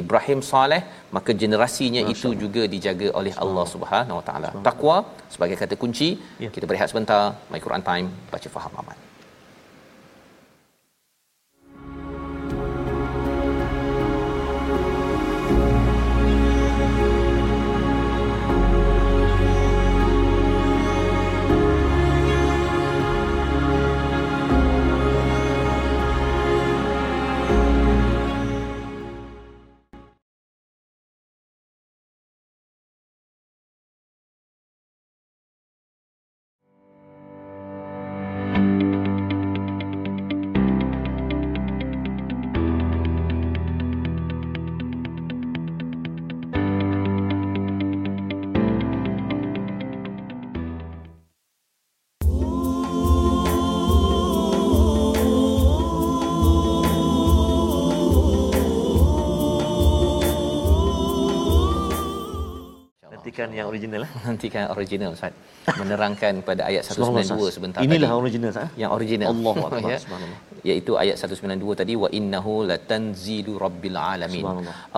Ibrahim 0.00 0.40
soleh 0.52 0.82
maka 1.16 1.30
generasinya 1.42 2.02
Masya 2.02 2.12
itu 2.14 2.28
Allah. 2.30 2.40
juga 2.44 2.64
dijaga 2.74 3.08
oleh 3.20 3.34
Allah 3.44 3.66
Subhanahu 3.74 4.18
wa 4.20 4.24
taala. 4.30 4.50
Takwa 4.70 4.96
sebagai 5.36 5.58
kata 5.62 5.76
kunci. 5.84 6.10
Yeah. 6.44 6.52
kita 6.56 6.66
berehat 6.72 6.90
sebentar. 6.94 7.22
My 7.52 7.62
Quran 7.66 7.84
time. 7.92 8.08
Baca 8.34 8.50
faham 8.58 8.74
aman 8.82 9.09
nantikan 63.50 63.58
yang 63.58 63.68
original 63.68 64.00
eh? 64.06 64.10
Nantikan 64.26 64.62
original 64.70 65.10
Ustaz. 65.12 65.32
Menerangkan 65.76 66.32
pada 66.46 66.62
ayat 66.70 66.82
192 66.86 67.50
sebentar 67.52 67.78
inilah 67.84 68.10
tadi. 68.10 68.20
original 68.22 68.48
Ustaz 68.54 68.70
yang 68.78 68.90
original. 68.94 69.28
Allah 69.34 69.54
ya. 69.94 69.98
Iaitu 70.68 70.92
ayat 71.02 71.16
192 71.28 71.78
tadi 71.80 71.94
wa 72.02 72.08
innahu 72.18 72.54
latanzilu 72.70 73.54
rabbil 73.64 73.98
alamin. 74.12 74.46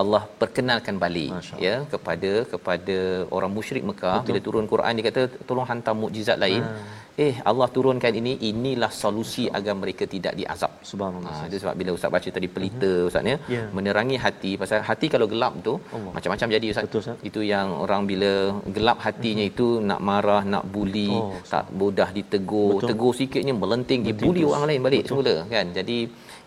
Allah 0.03 0.23
perkenalkan 0.41 0.97
balik 1.05 1.31
ya 1.67 1.75
kepada 1.93 2.31
kepada 2.53 2.97
orang 3.37 3.53
musyrik 3.57 3.85
Mekah. 3.91 4.17
Betul. 4.17 4.27
bila 4.27 4.41
turun 4.47 4.67
Quran 4.73 4.99
dia 4.99 5.05
kata 5.09 5.23
tolong 5.49 5.67
hantar 5.71 5.95
mukjizat 6.03 6.39
lain. 6.45 6.63
Ha 6.67 7.01
eh 7.25 7.33
Allah 7.49 7.67
turunkan 7.75 8.13
ini 8.19 8.31
inilah 8.49 8.89
solusi 9.01 9.43
agar 9.57 9.73
mereka 9.81 10.03
tidak 10.13 10.33
diazab. 10.39 10.71
Subhanallah. 10.91 11.33
Ha, 11.39 11.47
itu 11.49 11.57
sebab 11.63 11.75
bila 11.79 11.91
ustaz 11.97 12.09
baca 12.15 12.29
tadi 12.37 12.47
pelita 12.55 12.91
uh-huh. 12.93 13.09
ustaz 13.09 13.31
ya 13.31 13.37
yeah. 13.55 13.67
menerangi 13.77 14.17
hati 14.25 14.51
pasal 14.61 14.81
hati 14.89 15.07
kalau 15.13 15.27
gelap 15.33 15.53
tu 15.67 15.73
Allah. 15.97 16.13
macam-macam 16.15 16.47
jadi 16.55 16.67
ustaz. 16.73 16.85
Betul, 16.87 17.01
ustaz. 17.03 17.27
Itu 17.29 17.41
yang 17.53 17.67
orang 17.85 18.01
bila 18.11 18.31
gelap 18.77 18.97
hatinya 19.05 19.45
uh-huh. 19.45 19.53
itu 19.53 19.67
nak 19.89 20.01
marah 20.09 20.41
nak 20.53 20.65
buli 20.75 21.09
oh, 21.19 21.37
tak 21.53 21.69
mudah 21.81 22.09
ditegur. 22.17 22.81
Betul. 22.81 22.89
tegur 22.89 23.13
sikitnya 23.19 23.53
melenting 23.63 24.01
dibuli 24.09 24.43
orang 24.49 24.65
lain 24.71 24.81
balik 24.87 25.01
Betul. 25.05 25.11
semula 25.11 25.35
kan 25.55 25.67
jadi 25.77 25.97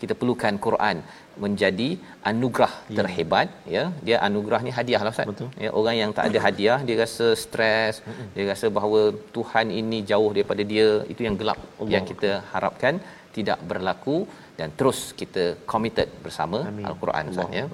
kita 0.01 0.15
perlukan 0.21 0.55
Quran 0.67 0.97
menjadi 1.45 1.89
anugerah 2.31 2.73
ya. 2.93 2.97
terhebat 2.99 3.49
ya 3.75 3.85
dia 4.07 4.17
anugerah 4.29 4.61
ni 4.67 4.73
hadiah 4.79 5.01
lah 5.07 5.13
ustaz 5.15 5.29
Betul. 5.31 5.49
ya 5.65 5.71
orang 5.81 5.97
yang 6.03 6.11
tak 6.17 6.27
ada 6.31 6.41
hadiah 6.47 6.79
dia 6.89 6.97
rasa 7.05 7.27
stres 7.45 7.95
Mm-mm. 8.01 8.29
dia 8.37 8.47
rasa 8.53 8.69
bahawa 8.79 9.01
Tuhan 9.37 9.69
ini 9.81 10.01
jauh 10.11 10.31
daripada 10.37 10.65
dia 10.73 10.89
itu 11.13 11.23
yang 11.29 11.37
gelap 11.43 11.61
Allah. 11.67 11.93
yang 11.95 12.07
kita 12.13 12.33
harapkan 12.55 12.97
tidak 13.37 13.59
berlaku 13.71 14.19
dan 14.59 14.69
terus 14.79 14.99
kita 15.21 15.45
committed 15.73 16.09
bersama 16.25 16.59
Amin. 16.71 16.85
al-Quran 16.91 17.25
ustaz 17.33 17.59
ya 17.59 17.65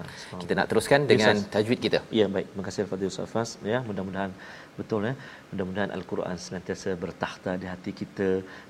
kita 0.43 0.53
nak 0.59 0.67
teruskan 0.73 1.01
dengan 1.13 1.37
tajwid 1.55 1.81
kita 1.87 2.01
ya 2.21 2.27
baik 2.35 2.47
terima 2.51 2.65
kasih 2.69 2.81
kepada 2.89 3.05
Ustaz 3.13 3.31
Fas 3.35 3.51
ya 3.73 3.81
mudah-mudahan 3.89 4.33
betul 4.79 5.03
ya 5.09 5.15
mudah-mudahan 5.53 5.91
al-Quran 5.97 6.37
senantiasa 6.45 6.91
bertakhta 7.05 7.53
di 7.63 7.67
hati 7.73 7.93
kita 8.01 8.29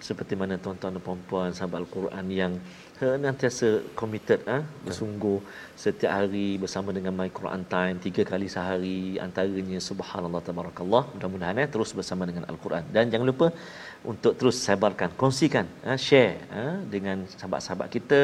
seperti 0.08 0.34
mana 0.40 0.54
tuan-tuan 0.64 0.94
dan 0.96 1.02
puan-puan 1.06 1.50
sahabat 1.58 1.78
al-Quran 1.82 2.26
yang 2.40 2.52
senantiasa 2.98 3.68
committed 4.00 4.40
ah 4.54 4.58
ha? 4.62 4.66
bersungguh 4.86 5.38
setiap 5.84 6.12
hari 6.16 6.48
bersama 6.62 6.90
dengan 6.96 7.14
My 7.18 7.30
Quran 7.38 7.62
Time 7.74 7.96
tiga 8.06 8.22
kali 8.32 8.46
sehari 8.54 8.98
antaranya 9.26 9.78
subhanallah 9.88 10.42
tabarakallah 10.48 11.02
mudah-mudahan 11.14 11.62
eh 11.64 11.68
terus 11.74 11.92
bersama 11.98 12.28
dengan 12.30 12.46
al-Quran 12.52 12.84
dan 12.96 13.14
jangan 13.14 13.28
lupa 13.32 13.48
untuk 14.12 14.34
terus 14.38 14.58
sebarkan 14.66 15.10
kongsikan 15.22 15.66
ha? 15.86 15.94
share 16.06 16.34
ha? 16.56 16.64
dengan 16.94 17.26
sahabat-sahabat 17.38 17.88
kita 17.96 18.20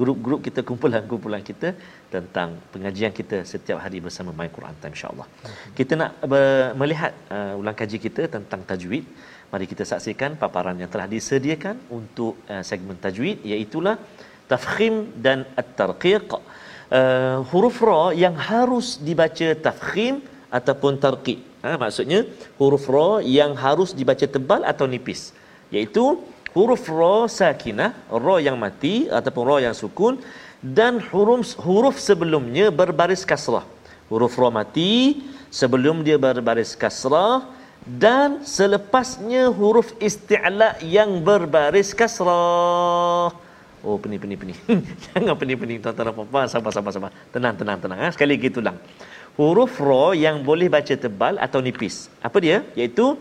grup-grup 0.00 0.40
kita 0.46 0.60
kumpulan-kumpulan 0.68 1.42
kita 1.50 1.68
tentang 2.14 2.48
pengajian 2.72 3.12
kita 3.18 3.36
setiap 3.52 3.78
hari 3.84 3.98
bersama 4.06 4.30
My 4.38 4.48
Quran 4.56 4.76
Time 4.82 4.94
insya-Allah. 4.96 5.26
Kita 5.78 5.92
nak 6.00 6.10
ber- 6.32 6.74
melihat 6.82 7.12
uh, 7.36 7.60
ulang 7.60 7.76
kaji 7.80 7.98
kita 8.06 8.22
tentang 8.34 8.60
tajwid. 8.70 9.06
Mari 9.52 9.66
kita 9.72 9.84
saksikan 9.92 10.30
paparan 10.42 10.76
yang 10.82 10.90
telah 10.94 11.08
disediakan 11.14 11.76
untuk 11.98 12.34
uh, 12.52 12.62
segmen 12.70 12.98
tajwid 13.06 13.42
iaitu 13.52 13.80
tafkhim 14.52 14.94
dan 15.26 15.38
at-tarqiq. 15.60 16.30
Uh, 16.86 17.42
huruf 17.50 17.78
ra 17.88 18.02
yang 18.24 18.36
harus 18.50 18.88
dibaca 19.08 19.48
tafkhim 19.66 20.22
ataupun 20.58 21.02
tarqiq. 21.04 21.40
Ha, 21.66 21.74
maksudnya 21.82 22.20
huruf 22.60 22.86
ra 22.94 23.08
yang 23.38 23.52
harus 23.64 23.90
dibaca 23.98 24.26
tebal 24.34 24.62
atau 24.72 24.86
nipis. 24.86 25.22
Iaitu 25.74 26.04
huruf 26.56 26.88
ra 26.88 27.28
sakinah, 27.28 27.92
ra 28.08 28.36
yang 28.40 28.56
mati 28.56 28.94
ataupun 29.12 29.42
ra 29.44 29.56
yang 29.60 29.76
sukun 29.76 30.16
dan 30.64 31.04
huruf 31.12 31.52
huruf 31.60 32.00
sebelumnya 32.00 32.72
berbaris 32.72 33.28
kasrah. 33.28 33.68
Huruf 34.08 34.40
ra 34.40 34.48
mati 34.48 35.20
sebelum 35.52 36.00
dia 36.06 36.16
berbaris 36.16 36.72
kasrah 36.72 37.44
dan 37.84 38.40
selepasnya 38.40 39.52
huruf 39.52 39.92
isti'la 40.00 40.80
yang 40.80 41.20
berbaris 41.20 41.92
kasrah. 41.92 43.36
Oh 43.86 44.00
pening 44.02 44.18
pening 44.18 44.40
pening. 44.40 44.58
Jangan 45.12 45.36
pening 45.38 45.58
pening 45.60 45.78
tuan-tuan 45.84 46.26
puan 46.32 46.48
sabar 46.48 46.72
sabar 46.72 46.90
sabar. 46.96 47.10
Tenang 47.30 47.54
tenang 47.60 47.78
tenang. 47.78 47.98
Ha? 48.02 48.08
Sekali 48.16 48.34
lagi 48.34 48.50
ulang. 48.58 48.80
Huruf 49.36 49.76
ra 49.78 50.16
yang 50.16 50.40
boleh 50.40 50.72
baca 50.72 50.94
tebal 51.04 51.36
atau 51.36 51.60
nipis. 51.60 52.08
Apa 52.24 52.40
dia? 52.40 52.64
Iaitu 52.72 53.20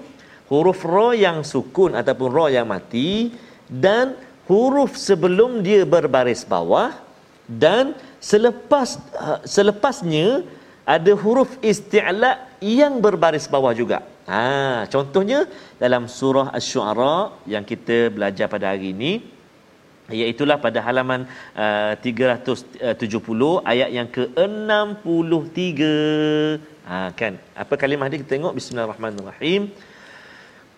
huruf 0.51 0.81
ra 0.86 1.10
yang 1.25 1.41
sukun 1.41 1.97
ataupun 1.99 2.29
ra 2.38 2.45
yang 2.53 2.67
mati 2.69 3.34
dan 3.65 4.13
huruf 4.49 4.93
sebelum 4.93 5.65
dia 5.65 5.81
berbaris 5.84 6.45
bawah 6.45 6.93
dan 7.49 7.93
selepas 8.21 9.01
uh, 9.17 9.39
selepasnya 9.45 10.45
ada 10.86 11.12
huruf 11.17 11.58
isti'la 11.65 12.31
yang 12.62 13.01
berbaris 13.01 13.49
bawah 13.49 13.73
juga. 13.73 14.05
Ha, 14.25 14.86
contohnya 14.89 15.45
dalam 15.81 16.10
surah 16.10 16.49
Asy-Syu'ara 16.58 17.45
yang 17.53 17.62
kita 17.62 18.10
belajar 18.10 18.49
pada 18.49 18.73
hari 18.73 18.89
ini 18.93 19.12
iaitulah 20.10 20.58
pada 20.62 20.81
halaman 20.86 21.25
uh, 21.58 21.93
370 21.97 23.01
ayat 23.65 23.89
yang 23.89 24.08
ke-63. 24.10 25.81
Ha 26.86 27.10
kan. 27.17 27.34
Apa 27.58 27.73
kalimah 27.81 28.05
dia 28.10 28.21
kita 28.21 28.38
tengok 28.38 28.53
bismillahirrahmanirrahim. 28.58 29.73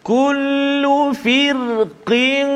Kullu 0.08 1.12
firqin 1.20 2.48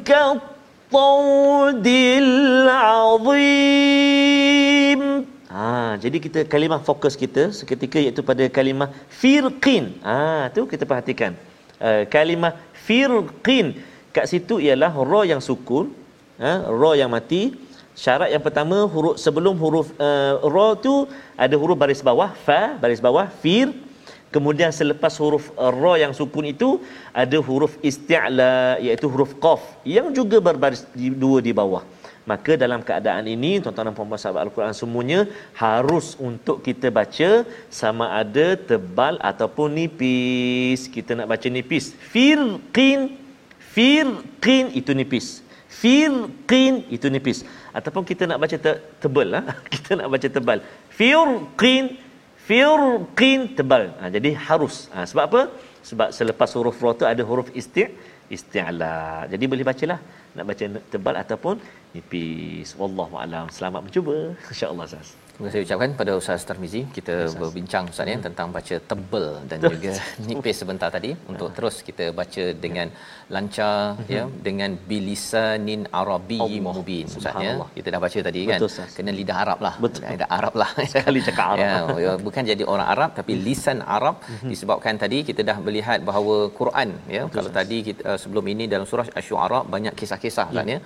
kattawdil 0.00 1.04
azim. 2.72 3.60
Ha, 5.52 6.00
jadi 6.00 6.16
kita 6.24 6.48
kalimah 6.48 6.80
fokus 6.80 7.20
kita 7.22 7.52
seketika 7.52 8.00
iaitu 8.00 8.24
pada 8.24 8.48
kalimah 8.48 8.88
firqin. 9.12 10.00
Ha, 10.00 10.48
tu 10.56 10.64
kita 10.64 10.88
perhatikan. 10.88 11.36
Uh, 11.76 12.08
kalimah 12.08 12.56
firqin 12.88 13.76
kat 14.16 14.24
situ 14.32 14.56
ialah 14.56 14.96
ra 14.96 15.20
yang 15.28 15.44
sukun, 15.44 15.92
ha, 16.40 16.64
ra 16.64 16.96
yang 16.96 17.12
mati. 17.12 17.42
Syarat 17.92 18.32
yang 18.32 18.40
pertama 18.40 18.88
huruf 18.88 19.20
sebelum 19.20 19.52
huruf 19.60 19.92
uh, 20.00 20.40
ra 20.48 20.68
tu 20.80 21.04
ada 21.36 21.52
huruf 21.60 21.76
baris 21.76 22.00
bawah 22.00 22.32
fa, 22.48 22.80
baris 22.80 23.04
bawah 23.04 23.28
fir. 23.44 23.89
Kemudian 24.30 24.70
selepas 24.70 25.10
huruf 25.18 25.50
ra 25.58 25.94
yang 25.98 26.14
sukun 26.14 26.46
itu 26.54 26.78
ada 27.10 27.38
huruf 27.42 27.74
isti'la 27.82 28.78
iaitu 28.78 29.10
huruf 29.10 29.34
qaf 29.42 29.62
yang 29.82 30.14
juga 30.14 30.38
berbaris 30.38 30.86
di, 30.94 31.10
dua 31.10 31.42
di 31.42 31.50
bawah. 31.50 31.82
Maka 32.30 32.54
dalam 32.54 32.80
keadaan 32.88 33.26
ini 33.26 33.58
tuan-tuan 33.58 33.90
dan 33.90 33.94
puan-puan 33.96 34.20
sahabat 34.22 34.46
Al-Quran 34.46 34.76
semuanya 34.76 35.20
harus 35.58 36.14
untuk 36.28 36.62
kita 36.62 36.86
baca 36.94 37.42
sama 37.66 38.06
ada 38.22 38.54
tebal 38.54 39.18
ataupun 39.18 39.74
nipis. 39.74 40.86
Kita 40.86 41.18
nak 41.18 41.26
baca 41.32 41.48
nipis. 41.50 41.90
Firqin 42.14 43.18
firqin 43.74 44.70
itu 44.80 44.94
nipis. 44.94 45.42
Firqin 45.80 46.86
itu 46.86 47.06
nipis. 47.10 47.42
Ataupun 47.74 48.06
kita 48.06 48.30
nak 48.30 48.38
baca 48.42 48.56
te- 48.66 48.80
tebal 49.02 49.26
lah. 49.34 49.44
Kita 49.72 49.98
nak 49.98 50.08
baca 50.12 50.26
tebal. 50.26 50.58
Firqin 50.98 51.98
firqin 52.48 53.40
tebal. 53.58 53.84
Ha, 54.00 54.08
jadi 54.16 54.30
harus. 54.48 54.88
Ha, 54.94 55.04
sebab 55.10 55.24
apa? 55.28 55.40
Sebab 55.88 56.08
selepas 56.18 56.48
huruf 56.56 56.76
ra 56.84 56.92
tu 57.00 57.04
ada 57.12 57.22
huruf 57.30 57.48
isti' 57.60 57.88
isti'la. 58.36 59.26
Jadi 59.32 59.44
boleh 59.50 59.66
bacalah 59.66 59.98
nak 60.36 60.44
baca 60.48 60.64
tebal 60.92 61.14
ataupun 61.22 61.56
nipis. 61.94 62.72
Wallahu 62.80 63.14
alam. 63.24 63.46
Selamat 63.50 63.80
mencuba. 63.86 64.16
Insya-Allah 64.52 64.86
Ustaz. 64.86 65.19
Terima 65.40 65.52
kasih 65.52 65.64
ucapkan 65.66 65.90
pada 65.98 66.12
Ustaz 66.20 66.42
Tarmizi. 66.48 66.80
Kita 66.96 67.14
Ustaz. 67.24 67.38
berbincang 67.40 67.84
Ustaz 67.92 68.10
ya 68.12 68.16
hmm. 68.16 68.24
tentang 68.26 68.48
baca 68.56 68.76
tebal 68.90 69.28
dan 69.50 69.58
juga 69.72 69.92
nipis 70.28 70.56
sebentar 70.60 70.88
tadi 70.96 71.10
untuk 71.32 71.48
uh. 71.48 71.54
terus 71.56 71.76
kita 71.86 72.06
baca 72.18 72.44
dengan 72.64 72.88
lancar 73.34 73.96
ya 74.14 74.24
dengan 74.46 74.76
bilisanin 74.90 75.82
arabi 76.00 76.40
mubin 76.66 77.06
Ustaz 77.20 77.40
ya. 77.46 77.54
Kita 77.76 77.88
dah 77.94 78.00
baca 78.04 78.18
tadi 78.28 78.40
kan. 78.50 78.60
Betul, 78.60 78.92
Kena 78.96 79.12
lidah 79.20 79.36
Arab 79.44 79.58
lah. 79.66 79.74
Betul. 79.84 80.04
Lidah 80.12 80.28
Arab 80.38 80.54
lah. 80.62 80.70
Sekali 80.92 81.22
cakap 81.28 81.46
Arab. 81.54 81.64
Ya, 81.64 81.78
ya, 82.04 82.12
bukan 82.26 82.42
jadi 82.52 82.64
orang 82.72 82.88
Arab 82.94 83.10
tapi 83.20 83.32
lisan 83.46 83.80
Arab 83.96 84.20
disebabkan 84.52 85.00
tadi 85.04 85.20
kita 85.30 85.40
dah 85.52 85.56
melihat 85.68 86.04
bahawa 86.10 86.36
Quran 86.60 86.88
ya. 87.16 87.24
Betul, 87.24 87.32
Kalau 87.36 87.50
Ustaz. 87.52 87.60
tadi 87.64 87.78
kita 87.88 88.02
uh, 88.10 88.18
sebelum 88.24 88.44
ini 88.52 88.66
dalam 88.74 88.84
surah 88.92 89.08
Asy-Syu'ara 89.16 89.60
banyak 89.76 89.96
kisah-kisah 90.02 90.48
ya. 90.52 90.60
kan 90.60 90.68
ya 90.74 90.80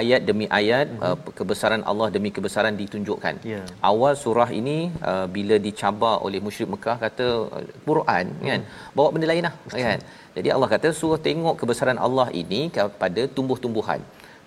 ayat 0.00 0.20
demi 0.28 0.46
ayat 0.60 0.88
uh, 1.06 1.16
kebesaran 1.38 1.82
Allah 1.90 2.08
demi 2.16 2.32
kebesaran 2.36 2.74
ditunjukkan. 2.82 3.34
Yeah. 3.52 3.64
Awal 3.92 4.14
surah 4.22 4.48
ini 4.60 4.78
uh, 5.10 5.26
bila 5.36 5.56
dicabar 5.66 6.14
oleh 6.26 6.40
musyrik 6.46 6.70
Mekah 6.74 6.96
kata 7.04 7.26
uh, 7.56 7.64
Quran 7.88 8.24
uh-huh. 8.32 8.48
kan 8.50 8.60
bawa 8.96 9.08
benda 9.14 9.28
lain 9.32 9.46
lah 9.48 9.54
kan. 9.86 10.00
Jadi 10.36 10.48
Allah 10.54 10.68
kata 10.74 10.88
suruh 11.00 11.20
tengok 11.28 11.54
kebesaran 11.60 11.98
Allah 12.06 12.28
ini 12.42 12.60
kepada 12.76 13.22
tumbuh-tumbuhan. 13.36 14.00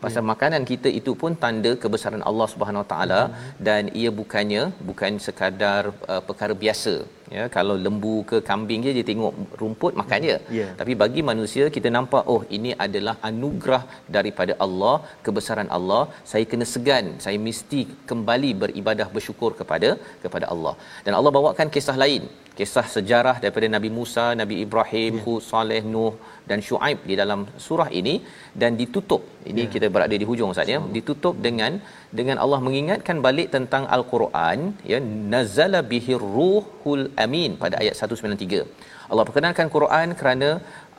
Pasal 0.06 0.22
yeah. 0.22 0.30
makanan 0.32 0.64
kita 0.72 0.90
itu 1.00 1.12
pun 1.22 1.34
tanda 1.44 1.72
kebesaran 1.84 2.24
Allah 2.30 2.48
Subhanahu 2.54 2.84
Wa 2.84 2.90
Taala 2.94 3.22
dan 3.68 3.84
ia 4.02 4.10
bukannya 4.20 4.64
bukan 4.90 5.14
sekadar 5.26 5.82
uh, 6.14 6.22
perkara 6.30 6.56
biasa. 6.64 6.96
Ya 7.36 7.44
kalau 7.56 7.76
lembu 7.86 8.16
ke 8.30 8.38
kambing 8.50 8.82
je 8.86 8.92
dia 8.98 9.06
tengok 9.10 9.34
rumput 9.62 9.94
makan 10.02 10.28
je. 10.30 10.38
Yeah. 10.60 10.72
tapi 10.80 10.94
bagi 11.04 11.22
manusia 11.32 11.66
kita 11.76 11.90
nampak 11.98 12.24
oh 12.34 12.42
ini 12.58 12.72
adalah 12.86 13.16
anugerah 13.30 13.84
daripada 14.18 14.56
Allah 14.66 14.96
kebesaran 15.28 15.72
Allah. 15.78 16.04
Saya 16.32 16.46
kena 16.54 16.68
segan 16.74 17.08
saya 17.26 17.40
mesti 17.48 17.82
kembali 18.12 18.52
beribadah 18.64 19.10
bersyukur 19.18 19.54
kepada 19.62 19.92
kepada 20.26 20.48
Allah. 20.56 20.76
Dan 21.08 21.16
Allah 21.20 21.34
bawakan 21.40 21.70
kisah 21.78 21.98
lain 22.06 22.26
kisah 22.58 22.86
sejarah 22.96 23.36
daripada 23.44 23.68
Nabi 23.76 23.90
Musa, 23.98 24.26
Nabi 24.42 24.56
Ibrahim, 24.66 25.14
yeah. 25.18 25.24
Hud, 25.26 25.42
Saleh, 25.50 25.82
Nuh 25.94 26.14
dan 26.50 26.60
Shu'aib 26.68 27.00
di 27.10 27.16
dalam 27.22 27.40
surah 27.66 27.90
ini 28.00 28.16
dan 28.62 28.72
ditutup. 28.82 29.22
Ini 29.52 29.62
yeah. 29.64 29.72
kita 29.74 29.88
berada 29.96 30.16
di 30.22 30.26
hujung 30.30 30.52
Ustaz 30.54 30.74
ya. 30.74 30.80
Ditutup 30.98 31.36
dengan 31.48 31.74
dengan 32.20 32.40
Allah 32.46 32.60
mengingatkan 32.68 33.20
balik 33.28 33.50
tentang 33.56 33.86
Al-Quran 33.98 34.60
ya 34.92 35.00
nazala 35.36 35.82
bihir 35.92 36.26
ruhul 36.38 37.06
amin 37.26 37.54
pada 37.64 37.78
ayat 37.84 37.96
193. 38.08 38.64
Allah 39.12 39.26
perkenalkan 39.28 39.68
Quran 39.76 40.08
kerana 40.20 40.50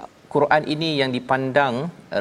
uh, 0.00 0.08
Quran 0.34 0.62
ini 0.74 0.90
yang 1.00 1.10
dipandang 1.16 1.74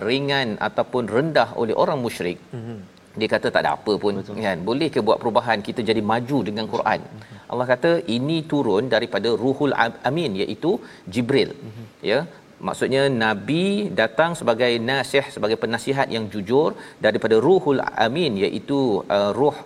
ringan 0.07 0.49
ataupun 0.67 1.05
rendah 1.15 1.49
oleh 1.61 1.75
orang 1.83 1.99
musyrik. 2.05 2.39
Mm-hmm. 2.57 2.77
Dia 3.19 3.27
kata 3.33 3.47
tak 3.55 3.61
ada 3.63 3.71
apa 3.77 3.93
pun 4.03 4.13
Betul. 4.19 4.39
kan. 4.45 4.59
Boleh 4.69 4.87
ke 4.93 4.99
buat 5.07 5.19
perubahan 5.21 5.59
kita 5.67 5.81
jadi 5.89 6.01
maju 6.11 6.37
dengan 6.49 6.65
Quran? 6.75 7.01
Mm-hmm. 7.03 7.34
Allah 7.51 7.67
kata 7.73 7.91
ini 8.17 8.37
turun 8.51 8.85
daripada 8.95 9.29
Ruhul 9.43 9.75
Amin 10.09 10.33
iaitu 10.43 10.71
Jibril. 11.13 11.51
Mm-hmm. 11.53 11.85
Ya. 12.11 12.19
Maksudnya 12.67 13.01
nabi 13.23 13.63
datang 13.99 14.31
sebagai 14.39 14.71
nasih 14.89 15.25
sebagai 15.35 15.57
penasihat 15.63 16.07
yang 16.15 16.25
jujur 16.33 16.69
daripada 17.05 17.35
Ruhul 17.47 17.81
Amin 18.05 18.33
iaitu 18.45 18.79
uh, 19.17 19.31
ruh 19.39 19.57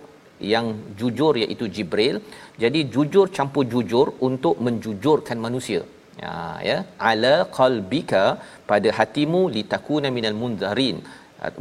yang 0.52 0.66
jujur 1.00 1.32
iaitu 1.42 1.64
Jibril. 1.76 2.16
Jadi 2.62 2.80
jujur 2.94 3.26
campur 3.36 3.64
jujur 3.72 4.06
untuk 4.28 4.56
menjujurkan 4.66 5.38
manusia. 5.46 5.82
Ya, 6.22 6.34
ya. 6.68 6.78
Ala 7.10 7.34
qalbika 7.58 8.24
pada 8.70 8.88
hatimu 8.98 9.42
litakuna 9.56 10.08
minal 10.16 10.36
munzarin 10.42 10.98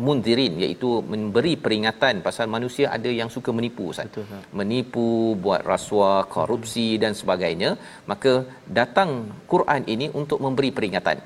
munzirin 0.06 0.54
iaitu 0.64 0.90
memberi 1.12 1.54
peringatan 1.66 2.16
pasal 2.28 2.48
manusia 2.56 2.86
ada 2.98 3.10
yang 3.20 3.30
suka 3.36 3.52
menipu 3.58 3.84
Ustaz. 3.92 4.08
Betul, 4.10 4.26
menipu, 4.60 5.10
buat 5.44 5.62
rasuah, 5.72 6.20
korupsi 6.36 6.88
hmm. 6.90 7.02
dan 7.04 7.14
sebagainya. 7.22 7.70
Maka 8.12 8.34
datang 8.80 9.12
Quran 9.54 9.84
ini 9.94 10.08
untuk 10.22 10.42
memberi 10.46 10.72
peringatan 10.78 11.18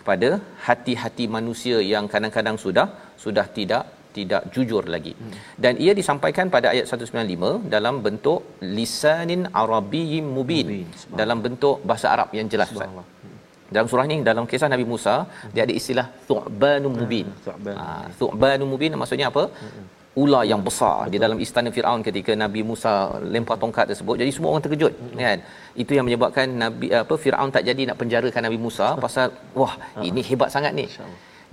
kepada 0.00 0.30
hati-hati 0.66 1.24
manusia 1.36 1.78
yang 1.92 2.04
kadang-kadang 2.14 2.58
sudah 2.66 2.86
sudah 3.24 3.46
tidak 3.58 3.84
tidak 4.16 4.42
jujur 4.54 4.84
lagi. 4.94 5.12
Hmm. 5.18 5.34
Dan 5.64 5.74
ia 5.84 5.92
disampaikan 6.00 6.46
pada 6.54 6.68
ayat 6.74 6.86
195 6.90 7.70
dalam 7.74 7.96
bentuk 8.06 8.40
lisanin 8.78 9.42
arabiyyin 9.62 10.26
mubin. 10.36 10.66
mubin 10.66 11.16
dalam 11.20 11.38
bentuk 11.46 11.78
bahasa 11.90 12.08
Arab 12.14 12.28
yang 12.38 12.50
jelas 12.54 12.74
Ustaz. 12.74 12.90
Dalam 13.74 13.86
surah 13.90 14.06
ni 14.12 14.16
dalam 14.28 14.44
kisah 14.50 14.68
Nabi 14.74 14.84
Musa 14.92 15.14
dia 15.54 15.62
ada 15.66 15.74
istilah 15.80 16.06
thu'banun 16.28 16.92
mubin. 17.00 17.26
Thu'ban. 17.46 17.76
Ha, 17.80 17.86
thu'banun 18.20 18.68
mubin 18.72 18.98
maksudnya 19.02 19.28
apa? 19.32 19.44
Ular 20.22 20.42
yang 20.52 20.62
besar 20.68 20.96
Betul. 21.00 21.12
di 21.12 21.18
dalam 21.24 21.38
istana 21.44 21.70
Firaun 21.74 22.00
ketika 22.08 22.32
Nabi 22.44 22.60
Musa 22.70 22.92
lempar 23.34 23.56
tongkat 23.62 23.86
tersebut. 23.90 24.16
Jadi 24.22 24.30
semua 24.36 24.50
orang 24.52 24.64
terkejut 24.66 24.92
hmm. 25.00 25.18
kan. 25.24 25.38
Itu 25.82 25.92
yang 25.96 26.06
menyebabkan 26.08 26.46
Nabi 26.62 26.86
apa 27.02 27.14
Firaun 27.24 27.50
tak 27.56 27.64
jadi 27.70 27.82
nak 27.90 27.98
penjarakan 28.02 28.42
Nabi 28.48 28.58
Musa 28.66 28.88
pasal 29.04 29.28
wah 29.60 29.74
ha. 29.78 30.00
ini 30.08 30.22
hebat 30.30 30.50
sangat 30.56 30.74
ni. 30.80 30.86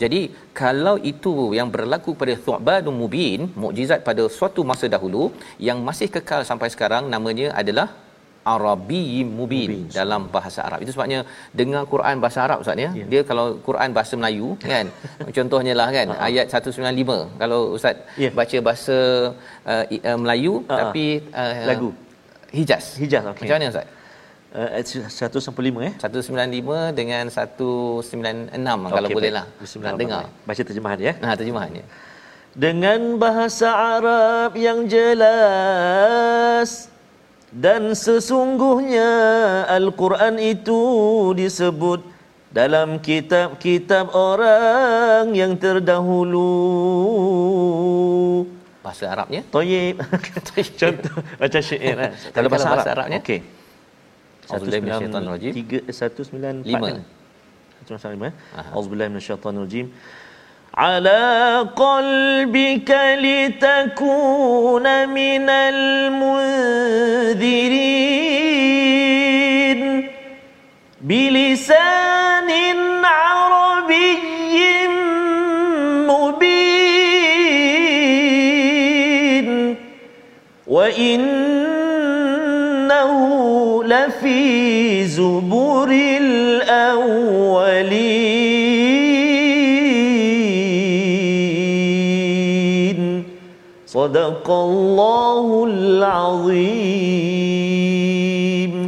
Jadi 0.02 0.22
kalau 0.62 0.96
itu 1.12 1.34
yang 1.58 1.70
berlaku 1.76 2.12
pada 2.22 2.34
Thu'banun 2.46 2.96
Mubin, 3.02 3.50
mukjizat 3.62 4.06
pada 4.10 4.24
suatu 4.38 4.62
masa 4.72 4.86
dahulu 4.96 5.24
yang 5.68 5.80
masih 5.88 6.08
kekal 6.16 6.42
sampai 6.50 6.70
sekarang 6.74 7.10
namanya 7.14 7.48
adalah 7.62 7.88
Arabi 8.54 9.04
mubin, 9.38 9.70
mubin 9.70 9.72
dalam 9.98 10.22
bahasa 10.36 10.60
Arab. 10.68 10.80
Itu 10.84 10.92
sebabnya 10.96 11.20
dengar 11.60 11.84
Quran 11.94 12.16
bahasa 12.24 12.40
Arab 12.46 12.58
Ustaz 12.64 12.78
ya. 12.86 12.90
Yeah. 13.00 13.08
Dia 13.12 13.22
kalau 13.30 13.46
Quran 13.68 13.90
bahasa 13.98 14.14
Melayu 14.20 14.50
kan. 14.72 14.86
contohnya 15.38 15.74
lah 15.80 15.88
kan 15.98 16.08
uh-huh. 16.14 16.28
ayat 16.28 16.46
195. 16.48 17.42
Kalau 17.42 17.62
Ustaz 17.78 17.96
yeah. 18.24 18.34
baca 18.40 18.58
bahasa 18.68 18.98
uh, 19.72 19.86
uh, 20.10 20.18
Melayu 20.24 20.54
uh-huh. 20.64 20.80
tapi 20.82 21.06
uh, 21.42 21.54
lagu 21.72 21.90
Hijaz. 22.58 22.86
Hijaz 23.04 23.24
okey. 23.32 23.46
Macam 23.46 23.56
mana 23.60 23.72
Ustaz? 23.76 23.88
Uh, 24.58 24.80
195 25.12 25.88
eh 25.88 25.94
195 26.00 26.96
dengan 26.96 27.28
196 27.28 28.48
okay, 28.48 28.96
kalau 28.96 29.10
boleh 29.12 29.32
lah 29.36 29.46
nak 29.84 29.96
dengar 30.00 30.24
baca 30.48 30.62
terjemahan 30.64 31.00
ya 31.08 31.14
ha 31.20 31.36
terjemahannya 31.36 31.84
dengan 32.66 33.22
bahasa 33.22 33.70
Arab 34.00 34.58
yang 34.58 34.90
jelas 34.90 36.70
dan 37.52 37.96
sesungguhnya 37.96 39.10
Al-Quran 39.72 40.36
itu 40.36 40.82
disebut 41.32 42.04
dalam 42.52 43.00
kitab-kitab 43.00 44.12
orang 44.12 45.32
yang 45.32 45.56
terdahulu. 45.56 46.52
Bahasa 48.84 49.12
Arabnya? 49.12 49.44
Toyib. 49.52 50.00
Contoh 50.80 51.16
macam 51.40 51.62
syair 51.64 51.96
kan. 51.96 52.12
Kalau 52.36 52.50
bahasa, 52.52 52.68
bahasa 52.72 52.90
Arabnya? 52.96 53.20
Okey. 53.24 53.40
195 54.48 55.12
195 55.92 57.04
195 57.84 58.32
Auzubillahi 58.72 59.12
minasyaitonir 59.12 59.68
rajim. 59.68 59.92
على 60.78 61.66
قلبك 61.76 62.92
لتكون 63.18 64.86
من 65.10 65.50
المنذرين. 65.50 66.28
بلسان 71.02 72.50
عربي 73.04 74.18
مبين. 76.08 76.68
وإنه 80.68 81.44
لفي 83.84 85.06
زبر 85.06 85.88
صدق 86.68 88.47
Sadaqallahul 93.98 96.04
Azim. 96.04 97.87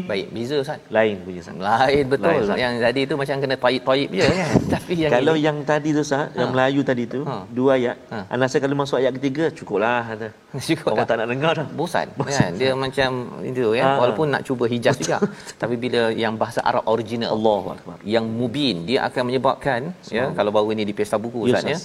Baik, 0.09 0.27
beza 0.33 0.55
Ustaz. 0.57 0.81
Lain 0.89 1.15
punya 1.21 1.39
Ustaz. 1.45 1.53
Lain 1.61 2.03
betul. 2.09 2.41
Lain, 2.49 2.57
yang 2.57 2.73
tadi 2.81 3.01
tu 3.05 3.13
macam 3.13 3.35
kena 3.45 3.55
toib-toib 3.61 4.09
je 4.09 4.25
kan. 4.25 4.49
Tapi 4.73 4.93
yang 5.05 5.11
Kalau 5.13 5.35
ini... 5.37 5.45
yang 5.45 5.57
tadi 5.61 5.89
tu 5.93 6.01
Ustaz, 6.01 6.33
ha. 6.33 6.39
yang 6.41 6.49
Melayu 6.49 6.81
tadi 6.81 7.03
tu, 7.05 7.21
ha. 7.29 7.45
dua 7.53 7.77
ayat. 7.77 7.97
Ha. 8.09 8.17
Rasa 8.33 8.57
kalau 8.57 8.75
masuk 8.81 8.97
ayat 8.97 9.13
ketiga, 9.21 9.53
cukuplah 9.53 10.01
kata. 10.09 10.27
Cukup. 10.67 10.97
Orang 10.97 11.05
tak 11.05 11.17
nak 11.21 11.27
dengar 11.29 11.53
dah. 11.61 11.67
Bosan. 11.79 12.07
Bosan. 12.19 12.49
Kan? 12.49 12.51
Dia 12.57 12.71
macam 12.73 13.09
itu 13.45 13.65
kan. 13.77 13.85
Ha. 13.85 13.93
Walaupun 14.01 14.25
nak 14.33 14.41
cuba 14.49 14.65
hijaz 14.65 14.97
juga. 14.97 15.17
Tapi 15.61 15.75
bila 15.77 16.01
yang 16.09 16.33
bahasa 16.41 16.59
Arab 16.65 16.83
original 16.89 17.37
Allah 17.37 17.77
yang 18.01 18.25
mubin, 18.25 18.89
dia 18.89 19.05
akan 19.05 19.29
menyebabkan 19.29 19.93
ya 20.09 20.33
kalau 20.33 20.49
baru 20.49 20.73
ini 20.73 20.89
di 20.89 20.93
pesta 20.97 21.21
buku 21.21 21.45
Ustaz 21.45 21.69
ya. 21.69 21.77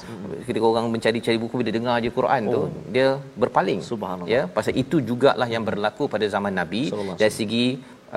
Ketika 0.48 0.64
orang 0.64 0.88
mencari-cari 0.88 1.36
buku 1.36 1.60
bila 1.60 1.70
dengar 1.76 1.96
je 2.00 2.08
Quran 2.08 2.42
oh. 2.48 2.52
tu, 2.54 2.60
dia 2.88 3.20
berpaling. 3.36 3.84
Subhanallah. 3.84 4.32
Ya, 4.32 4.42
pasal 4.48 4.72
itu 4.80 5.04
jugalah 5.04 5.48
yang 5.54 5.60
berlaku 5.68 6.08
pada 6.08 6.24
zaman 6.24 6.56
Nabi 6.56 6.88
dari 7.20 7.34
segi 7.40 7.66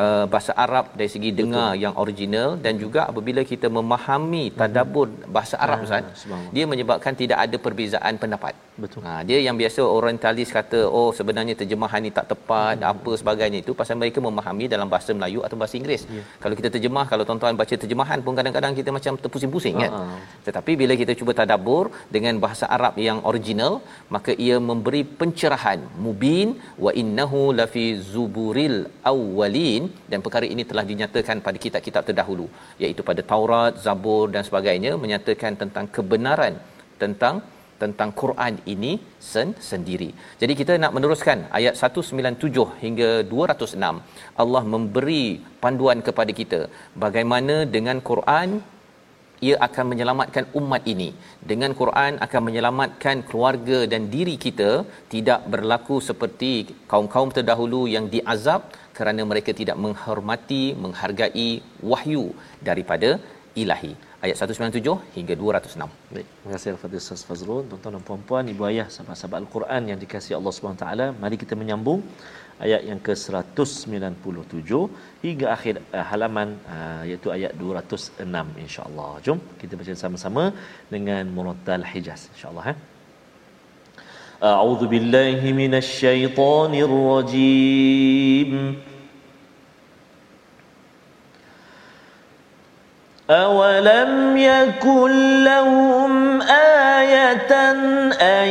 uh, 0.04 0.26
bahasa 0.34 0.52
Arab 0.66 0.86
dari 1.00 1.10
segi 1.16 1.30
Betul. 1.32 1.40
dengar 1.40 1.70
yang 1.84 1.94
original 2.04 2.50
dan 2.66 2.74
juga 2.84 3.02
apabila 3.12 3.42
kita 3.52 3.68
memahami 3.78 4.44
tadabbur 4.60 5.08
bahasa 5.36 5.56
Arab 5.66 5.80
ah, 5.82 5.86
Ustaz 5.86 6.26
dia 6.56 6.66
menyebabkan 6.72 7.14
tidak 7.22 7.40
ada 7.46 7.58
perbezaan 7.66 8.16
pendapat. 8.24 8.54
Betul. 8.84 9.02
Ha 9.06 9.14
dia 9.30 9.40
yang 9.48 9.56
biasa 9.62 9.82
orientalis 9.98 10.50
kata 10.58 10.80
oh 11.00 11.10
sebenarnya 11.20 11.56
terjemahan 11.62 12.02
ni 12.06 12.12
tak 12.18 12.28
tepat 12.34 12.76
hmm. 12.78 12.92
apa 12.94 13.12
sebagainya 13.22 13.60
itu 13.64 13.74
pasal 13.80 13.98
mereka 14.02 14.22
memahami 14.28 14.66
dalam 14.74 14.88
bahasa 14.94 15.12
Melayu 15.18 15.42
atau 15.48 15.58
bahasa 15.62 15.76
Inggeris. 15.80 16.04
Yeah. 16.18 16.26
Kalau 16.44 16.56
kita 16.60 16.70
terjemah 16.76 17.06
kalau 17.12 17.24
tuan-tuan 17.30 17.58
baca 17.62 17.76
terjemahan 17.84 18.22
pun 18.26 18.36
kadang-kadang 18.40 18.74
kita 18.80 18.94
macam 18.98 19.14
terpusing-pusing 19.24 19.76
kan. 19.84 19.92
Uh-huh. 19.98 20.20
Tetapi 20.48 20.72
bila 20.82 20.94
kita 21.02 21.16
cuba 21.20 21.34
tadabbur 21.40 21.86
dengan 22.16 22.36
bahasa 22.46 22.66
Arab 22.78 22.94
yang 23.08 23.20
original 23.32 23.74
maka 24.16 24.32
ia 24.48 24.58
memberi 24.70 25.02
pencerahan 25.22 25.80
mubin 26.06 26.48
wa 26.86 26.92
innahu 27.02 27.42
lafi 27.60 27.86
zuburil 28.14 28.78
awwalin 29.12 29.84
dan 30.12 30.20
perkara 30.26 30.46
ini 30.54 30.64
telah 30.70 30.86
dinyatakan 30.92 31.38
pada 31.48 31.58
kitab-kitab 31.66 32.04
terdahulu 32.10 32.48
iaitu 32.84 33.02
pada 33.10 33.22
Taurat, 33.32 33.74
Zabur 33.86 34.26
dan 34.36 34.44
sebagainya 34.50 34.92
menyatakan 35.04 35.54
tentang 35.62 35.88
kebenaran 35.98 36.56
tentang 37.04 37.36
tentang 37.82 38.10
Quran 38.22 38.54
ini 38.74 38.92
sen 39.32 39.50
sendiri. 39.70 40.10
Jadi 40.42 40.54
kita 40.60 40.74
nak 40.84 40.94
meneruskan 40.96 41.40
ayat 41.58 41.76
197 41.82 42.66
hingga 42.84 43.10
206. 43.34 43.92
Allah 44.44 44.64
memberi 44.74 45.26
panduan 45.64 46.02
kepada 46.08 46.32
kita 46.40 46.62
bagaimana 47.06 47.58
dengan 47.76 48.00
Quran 48.10 48.50
ia 49.48 49.56
akan 49.68 49.86
menyelamatkan 49.92 50.46
umat 50.60 50.84
ini. 50.94 51.10
Dengan 51.52 51.72
Quran 51.82 52.14
akan 52.26 52.42
menyelamatkan 52.48 53.24
keluarga 53.30 53.80
dan 53.92 54.10
diri 54.16 54.36
kita 54.46 54.72
tidak 55.14 55.42
berlaku 55.54 55.98
seperti 56.10 56.54
kaum-kaum 56.92 57.32
terdahulu 57.38 57.82
yang 57.96 58.08
diazab 58.16 58.64
kerana 58.98 59.24
mereka 59.32 59.54
tidak 59.62 59.78
menghormati, 59.86 60.64
menghargai 60.84 61.50
wahyu 61.92 62.26
daripada 62.70 63.12
ilahi 63.64 63.94
ayat 64.26 64.36
197 64.42 65.16
hingga 65.18 65.34
206. 65.42 65.86
Baik, 66.16 66.28
terima 66.40 66.52
kasih 66.56 66.70
Al-Fadhil 66.74 67.02
Ustaz 67.04 67.22
Fazrul, 67.28 67.62
tuan-tuan 67.70 67.94
dan 67.98 68.04
puan-puan, 68.10 68.44
ibu 68.54 68.64
ayah, 68.70 68.88
sahabat-sahabat 68.96 69.38
Al-Quran 69.44 69.82
yang 69.92 70.00
dikasihi 70.04 70.36
Allah 70.40 70.54
Subhanahu 70.56 70.82
taala. 70.84 71.08
Mari 71.22 71.38
kita 71.44 71.54
menyambung 71.62 72.02
ayat 72.66 72.82
yang 72.90 73.00
ke-197 73.08 74.72
hingga 75.26 75.48
akhir 75.56 75.76
uh, 75.98 76.06
halaman 76.12 76.50
uh, 76.76 77.04
iaitu 77.10 77.30
ayat 77.38 77.54
206 77.62 78.66
insya-Allah. 78.66 79.12
Jom 79.26 79.40
kita 79.62 79.74
baca 79.80 79.94
sama-sama 80.04 80.44
dengan 80.94 81.24
Muratal 81.38 81.86
Hijaz 81.92 82.24
insya-Allah. 82.34 82.66
Eh? 82.74 82.78
A'udzu 84.50 84.86
billahi 84.94 85.50
minasy 85.62 85.94
syaithanir 86.02 86.94
rajim. 87.12 88.52
أولم 93.30 94.38
يكن 94.38 95.44
لهم 95.44 96.42
آية 96.42 97.72
أن 98.22 98.48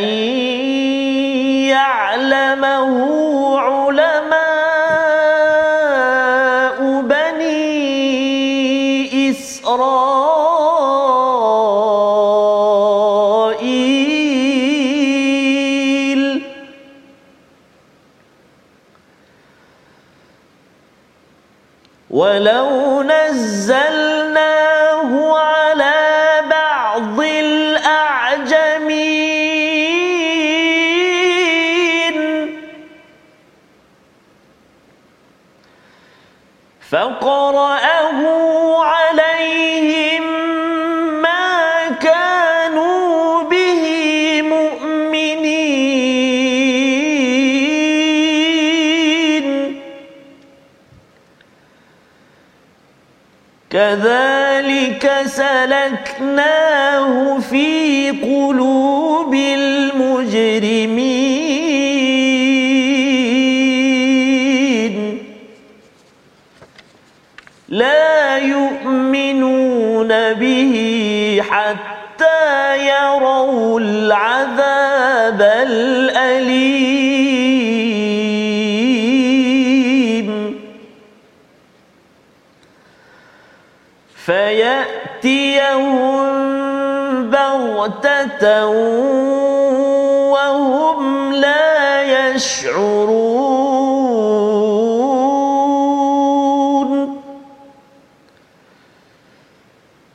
يعلمه 1.68 2.90
علماء 3.60 3.85
كذلك 53.76 55.04
سلكناه 55.26 57.08
في 57.38 58.10
قلوب 58.10 59.34
المجرمين. 59.34 60.86
لا 67.68 68.36
يؤمنون 68.38 70.32
به 70.32 70.74
حتى 71.50 72.88
يروا 72.88 73.80
العذاب 73.80 75.40
الأليم. 75.68 76.96
فيأتيهم 84.26 86.16
بغتة 87.30 88.66
وهم 90.34 91.32
لا 91.32 92.02
يشعرون. 92.02 93.46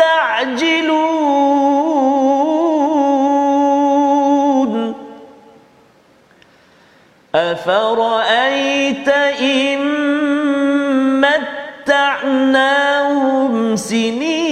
أفرأيت 7.34 9.08
إن 9.40 9.80
متعناهم 11.86 13.76
سنين 13.76 14.45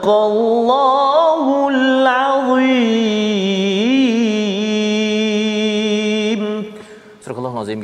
صدق 0.00 0.08
الله 0.08 0.79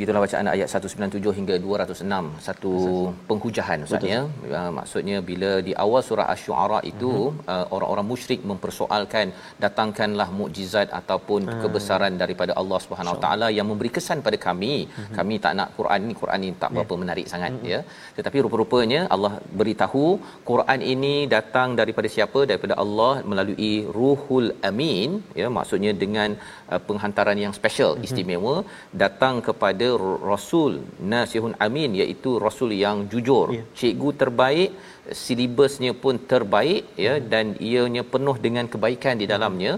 Gitulah 0.08 0.24
bacaan 0.24 0.48
ayat 0.56 0.68
197 0.72 1.32
hingga 1.38 1.56
206 1.64 2.44
satu 2.46 2.74
penghujahan 3.30 3.80
ustaz 3.86 4.04
ya 4.12 4.20
uh, 4.60 4.70
maksudnya 4.78 5.18
bila 5.30 5.50
di 5.68 5.74
awal 5.84 6.02
surah 6.10 6.28
asy-syu'ara 6.34 6.80
itu 6.92 7.10
uh-huh. 7.24 7.50
uh, 7.54 7.66
orang-orang 7.76 8.08
musyrik 8.12 8.42
mempersoalkan 8.50 9.36
datangkanlah 9.64 10.28
mukjizat 10.38 10.88
ataupun 11.00 11.42
uh. 11.54 11.58
kebesaran 11.64 12.16
daripada 12.22 12.56
Allah 12.62 12.80
Subhanahu 12.86 13.16
Wa 13.18 13.22
taala 13.26 13.50
yang 13.58 13.68
memberi 13.72 13.92
kesan 13.98 14.22
pada 14.28 14.40
kami 14.46 14.72
uh-huh. 14.86 15.12
kami 15.18 15.38
tak 15.48 15.60
nak 15.60 15.76
Quran 15.80 16.08
ni 16.08 16.16
Quran 16.22 16.40
ni 16.46 16.52
tak 16.64 16.72
berapa 16.78 16.94
yeah. 16.94 17.02
menarik 17.04 17.28
sangat 17.34 17.52
uh-huh. 17.58 17.72
ya 17.74 17.82
tetapi 18.20 18.46
rupa-rupanya 18.48 19.02
Allah 19.18 19.34
beritahu 19.64 20.06
Quran 20.52 20.80
ini 20.94 21.14
datang 21.36 21.76
daripada 21.82 22.08
siapa 22.16 22.40
daripada 22.54 22.80
Allah 22.86 23.14
melalui 23.34 23.76
Ruhul 24.00 24.50
Amin 24.72 25.20
ya 25.42 25.50
maksudnya 25.60 25.94
dengan 26.06 26.40
uh, 26.72 26.82
penghantaran 26.88 27.40
yang 27.46 27.56
special 27.60 27.92
uh-huh. 27.94 28.08
istimewa 28.10 28.56
datang 29.06 29.38
kepada 29.50 29.97
rasul 30.32 30.74
nasihun 31.14 31.54
amin 31.66 31.92
iaitu 32.02 32.32
rasul 32.46 32.72
yang 32.84 32.98
jujur 33.12 33.48
yeah. 33.56 33.66
cikgu 33.80 34.10
terbaik 34.22 34.70
silibusnya 35.24 35.92
pun 36.04 36.16
terbaik 36.32 36.84
ya 37.06 37.14
hmm. 37.16 37.26
dan 37.32 37.46
ianya 37.70 38.04
penuh 38.14 38.38
dengan 38.46 38.66
kebaikan 38.74 39.16
di 39.22 39.28
dalamnya 39.34 39.74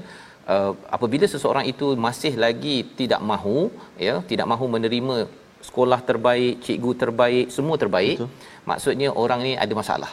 uh, 0.54 0.72
apabila 0.96 1.26
seseorang 1.34 1.66
itu 1.74 1.90
masih 2.08 2.34
lagi 2.46 2.78
tidak 3.00 3.22
mahu 3.32 3.60
ya 4.08 4.16
tidak 4.32 4.50
mahu 4.54 4.68
menerima 4.76 5.18
sekolah 5.68 6.00
terbaik 6.10 6.54
cikgu 6.66 6.92
terbaik 7.04 7.46
semua 7.56 7.76
terbaik 7.84 8.18
Betul. 8.18 8.30
Maksudnya 8.70 9.10
orang 9.24 9.42
ni 9.48 9.52
ada 9.64 9.74
masalah. 9.82 10.12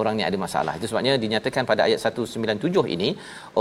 Orang 0.00 0.14
ni 0.18 0.24
ada 0.28 0.38
masalah. 0.44 0.74
Itu 0.78 0.86
sebabnya 0.90 1.14
dinyatakan 1.24 1.64
pada 1.70 1.82
ayat 1.88 2.00
197 2.00 2.94
ini 2.96 3.08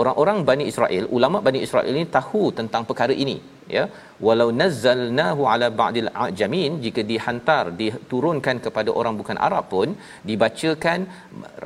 orang-orang 0.01 0.37
Bani 0.49 0.65
Israel 0.71 1.05
ulama 1.17 1.39
Bani 1.47 1.61
Israel 1.67 1.93
ini 1.93 2.05
tahu 2.17 2.43
tentang 2.59 2.85
perkara 2.89 3.15
ini 3.25 3.37
ya. 3.77 3.83
Walau 4.25 4.47
nazzalnahu 4.61 5.41
ala 5.51 5.67
ba'dil 5.81 6.09
ajamin 6.25 6.71
jika 6.85 7.01
dihantar 7.11 7.63
diturunkan 7.81 8.57
kepada 8.65 8.89
orang 8.99 9.15
bukan 9.21 9.37
Arab 9.47 9.65
pun 9.73 9.89
dibacakan 10.29 10.99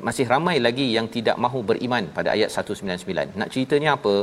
masih 0.08 0.26
ramai 0.34 0.58
lagi 0.68 0.88
yang 0.98 1.08
tidak 1.16 1.38
mahu 1.46 1.62
beriman 1.72 2.06
pada 2.18 2.32
ayat 2.36 2.50
199 2.56 3.40
nak 3.42 3.52
ceritanya 3.56 3.92
apa? 4.00 4.16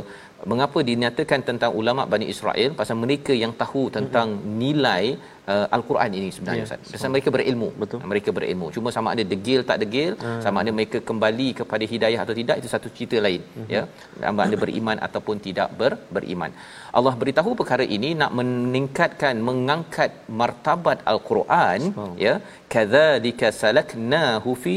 Mengapa 0.51 0.79
dinyatakan 0.89 1.41
tentang 1.49 1.71
ulama 1.81 2.03
Bani 2.13 2.25
Israel? 2.33 2.69
Pasal 2.79 2.97
mereka 3.03 3.33
yang 3.43 3.53
tahu 3.61 3.83
tentang 3.97 4.27
mm-hmm. 4.31 4.55
nilai 4.63 5.03
uh, 5.51 5.67
al-Quran 5.75 6.09
ini 6.19 6.29
sebenarnya 6.35 6.63
Ustaz. 6.67 6.79
Yeah, 6.83 6.93
pasal 6.95 7.11
mereka 7.15 7.29
berilmu. 7.35 7.69
Betul. 7.81 7.99
Mereka 8.11 8.29
berilmu. 8.37 8.67
Cuma 8.75 8.89
sama 8.95 9.09
ada 9.15 9.23
degil 9.33 9.61
tak 9.69 9.77
degil, 9.83 10.11
uh. 10.27 10.39
sama 10.45 10.57
ada 10.63 10.71
mereka 10.79 10.99
kembali 11.09 11.49
kepada 11.59 11.83
hidayah 11.93 12.19
atau 12.25 12.35
tidak 12.39 12.55
itu 12.61 12.69
satu 12.73 12.89
cerita 12.95 13.19
lain, 13.25 13.41
mm-hmm. 13.43 13.73
ya. 13.75 13.83
Sama 14.23 14.41
ada 14.47 14.57
beriman 14.63 14.97
ataupun 15.07 15.37
tidak 15.47 15.69
ber, 15.81 15.93
beriman. 16.17 16.51
Allah 16.99 17.13
beritahu 17.21 17.53
perkara 17.61 17.85
ini 17.97 18.11
nak 18.23 18.33
meningkatkan 18.39 19.37
mengangkat 19.49 20.11
martabat 20.41 20.99
al-Quran, 21.13 21.79
ya. 22.25 22.35
Kadzalika 22.75 23.49
salaknahu 23.61 24.51
fi 24.65 24.75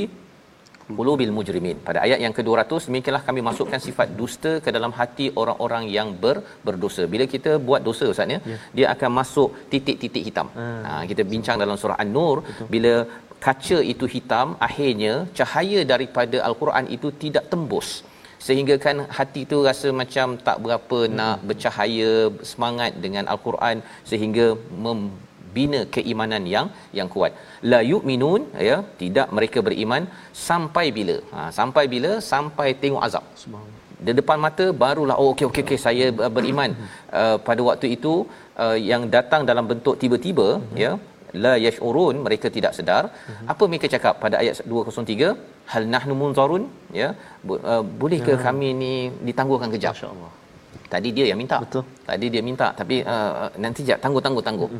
qulubil 0.98 1.32
mujrimin. 1.36 1.78
Pada 1.86 1.98
ayat 2.06 2.18
yang 2.24 2.34
ke-200 2.38 2.86
demikianlah 2.88 3.22
kami 3.28 3.40
masukkan 3.48 3.80
sifat 3.86 4.08
dusta 4.20 4.52
ke 4.64 4.70
dalam 4.76 4.92
hati 4.98 5.26
orang-orang 5.40 5.84
yang 5.96 6.08
ber, 6.24 6.36
berdosa. 6.66 7.04
Bila 7.14 7.26
kita 7.34 7.52
buat 7.68 7.82
dosa 7.88 8.06
ustaz 8.12 8.34
ya, 8.34 8.38
ya. 8.52 8.58
dia 8.78 8.86
akan 8.94 9.10
masuk 9.20 9.50
titik-titik 9.72 10.24
hitam. 10.28 10.48
Hmm. 10.58 10.82
Ha 10.86 10.92
kita 11.10 11.22
bincang 11.32 11.58
dalam 11.62 11.78
surah 11.82 11.98
An-Nur 12.04 12.36
Betul. 12.48 12.68
bila 12.74 12.94
kaca 13.46 13.78
itu 13.92 14.06
hitam 14.14 14.48
akhirnya 14.66 15.14
cahaya 15.38 15.80
daripada 15.92 16.38
al-Quran 16.48 16.86
itu 16.96 17.08
tidak 17.24 17.44
tembus 17.52 17.88
sehingga 18.46 18.74
kan 18.84 18.96
hati 19.18 19.42
tu 19.50 19.58
rasa 19.68 19.88
macam 20.00 20.36
tak 20.46 20.56
berapa 20.64 20.98
hmm. 21.04 21.14
nak 21.18 21.38
bercahaya 21.48 22.10
semangat 22.50 22.92
dengan 23.04 23.24
al-Quran 23.34 23.78
sehingga 24.10 24.46
mem- 24.84 25.14
bina 25.56 25.80
keimanan 25.94 26.44
yang 26.54 26.66
yang 26.98 27.08
kuat. 27.14 27.32
La 27.72 27.80
yu'minun 27.92 28.42
ya 28.68 28.76
tidak 29.00 29.28
mereka 29.38 29.58
beriman 29.68 30.04
sampai 30.50 30.86
bila? 30.98 31.16
Ha 31.34 31.48
sampai 31.58 31.84
bila? 31.94 32.12
Sampai 32.32 32.68
tengok 32.84 33.04
azab. 33.08 33.24
Di 34.06 34.12
depan 34.20 34.38
mata 34.46 34.66
barulah 34.84 35.16
oh 35.22 35.28
okey 35.32 35.46
okey 35.50 35.62
okey 35.66 35.78
saya 35.86 36.06
beriman. 36.36 36.70
Uh, 37.20 37.36
pada 37.48 37.62
waktu 37.68 37.88
itu 37.96 38.14
uh, 38.64 38.78
yang 38.90 39.04
datang 39.16 39.44
dalam 39.50 39.66
bentuk 39.72 39.96
tiba-tiba 40.02 40.48
uh-huh. 40.54 40.80
ya 40.84 40.92
la 41.44 41.54
yashurun 41.66 42.16
mereka 42.26 42.48
tidak 42.56 42.72
sedar. 42.78 43.04
Uh-huh. 43.10 43.52
apa 43.52 43.64
mereka 43.70 43.86
cakap 43.94 44.14
pada 44.24 44.36
ayat 44.42 44.64
203 44.72 45.30
hal 45.72 45.84
nahnu 45.94 46.14
munzarun 46.22 46.64
ya 47.00 47.08
uh, 47.70 47.82
bolehkah 48.02 48.36
uh 48.38 48.44
kami 48.48 48.68
ni 48.82 48.92
ditangguhkan 49.28 49.70
kejap? 49.76 49.94
Masyaallah 49.96 50.32
tadi 50.92 51.08
dia 51.16 51.26
yang 51.30 51.38
minta. 51.42 51.58
Betul. 51.64 51.82
Tadi 52.08 52.26
dia 52.34 52.42
minta 52.48 52.68
tapi 52.80 52.96
uh, 53.14 53.50
nanti 53.64 53.80
jap 53.88 53.98
tangguh 54.04 54.22
tangguh 54.26 54.44
tangguh 54.48 54.70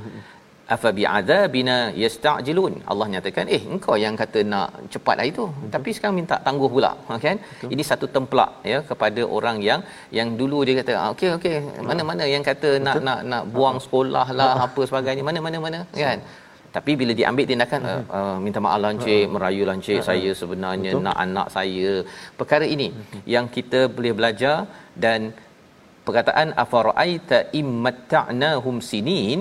afa 0.75 0.89
bi'adzabina 0.99 1.77
yasta'jilun. 2.03 2.75
Allah 2.91 3.07
nyatakan 3.15 3.47
eh 3.57 3.63
engkau 3.75 3.97
yang 4.05 4.15
kata 4.23 4.41
nak 4.53 4.69
cepatlah 4.95 5.27
itu 5.33 5.45
hmm. 5.49 5.69
tapi 5.75 5.91
sekarang 5.97 6.17
minta 6.21 6.37
tangguh 6.47 6.71
pula 6.77 6.93
ha, 7.09 7.19
kan? 7.27 7.37
Betul. 7.43 7.69
ini 7.75 7.83
satu 7.91 8.07
templak 8.17 8.51
ya 8.73 8.79
kepada 8.91 9.23
orang 9.37 9.59
yang 9.69 9.81
yang 10.19 10.31
dulu 10.41 10.59
dia 10.69 10.75
kata 10.81 10.93
ah, 11.03 11.09
okey 11.15 11.31
okey 11.39 11.57
mana-mana 11.91 12.27
yang 12.35 12.45
kata 12.51 12.71
Betul. 12.73 12.87
nak 12.87 12.97
nak 13.09 13.21
nak 13.33 13.43
buang 13.55 13.79
sekolah 13.85 14.27
lah 14.41 14.53
apa 14.67 14.83
sebagainya 14.91 15.25
mana-mana 15.31 15.61
mana 15.67 15.81
kan? 16.03 16.21
Tapi 16.77 16.93
bila 17.01 17.13
diambil 17.19 17.45
tindakan 17.51 17.81
uh, 17.91 18.03
uh, 18.19 18.37
minta 18.45 18.61
maaf 18.65 18.79
lancik 18.85 19.23
uh, 19.27 19.31
merayu 19.35 19.63
lancik 19.69 20.01
uh, 20.01 20.05
saya 20.09 20.31
sebenarnya 20.41 20.91
Betul. 20.93 21.05
nak 21.07 21.17
anak 21.25 21.47
saya. 21.57 21.91
Perkara 22.41 22.67
ini 22.75 22.89
uh, 22.93 23.23
yang 23.35 23.47
kita 23.57 23.81
boleh 23.97 24.13
belajar 24.19 24.57
dan 25.05 25.33
perkataan 26.07 26.49
afara'aita 26.65 27.39
immatta'nahum 27.61 28.77
sinin 28.91 29.41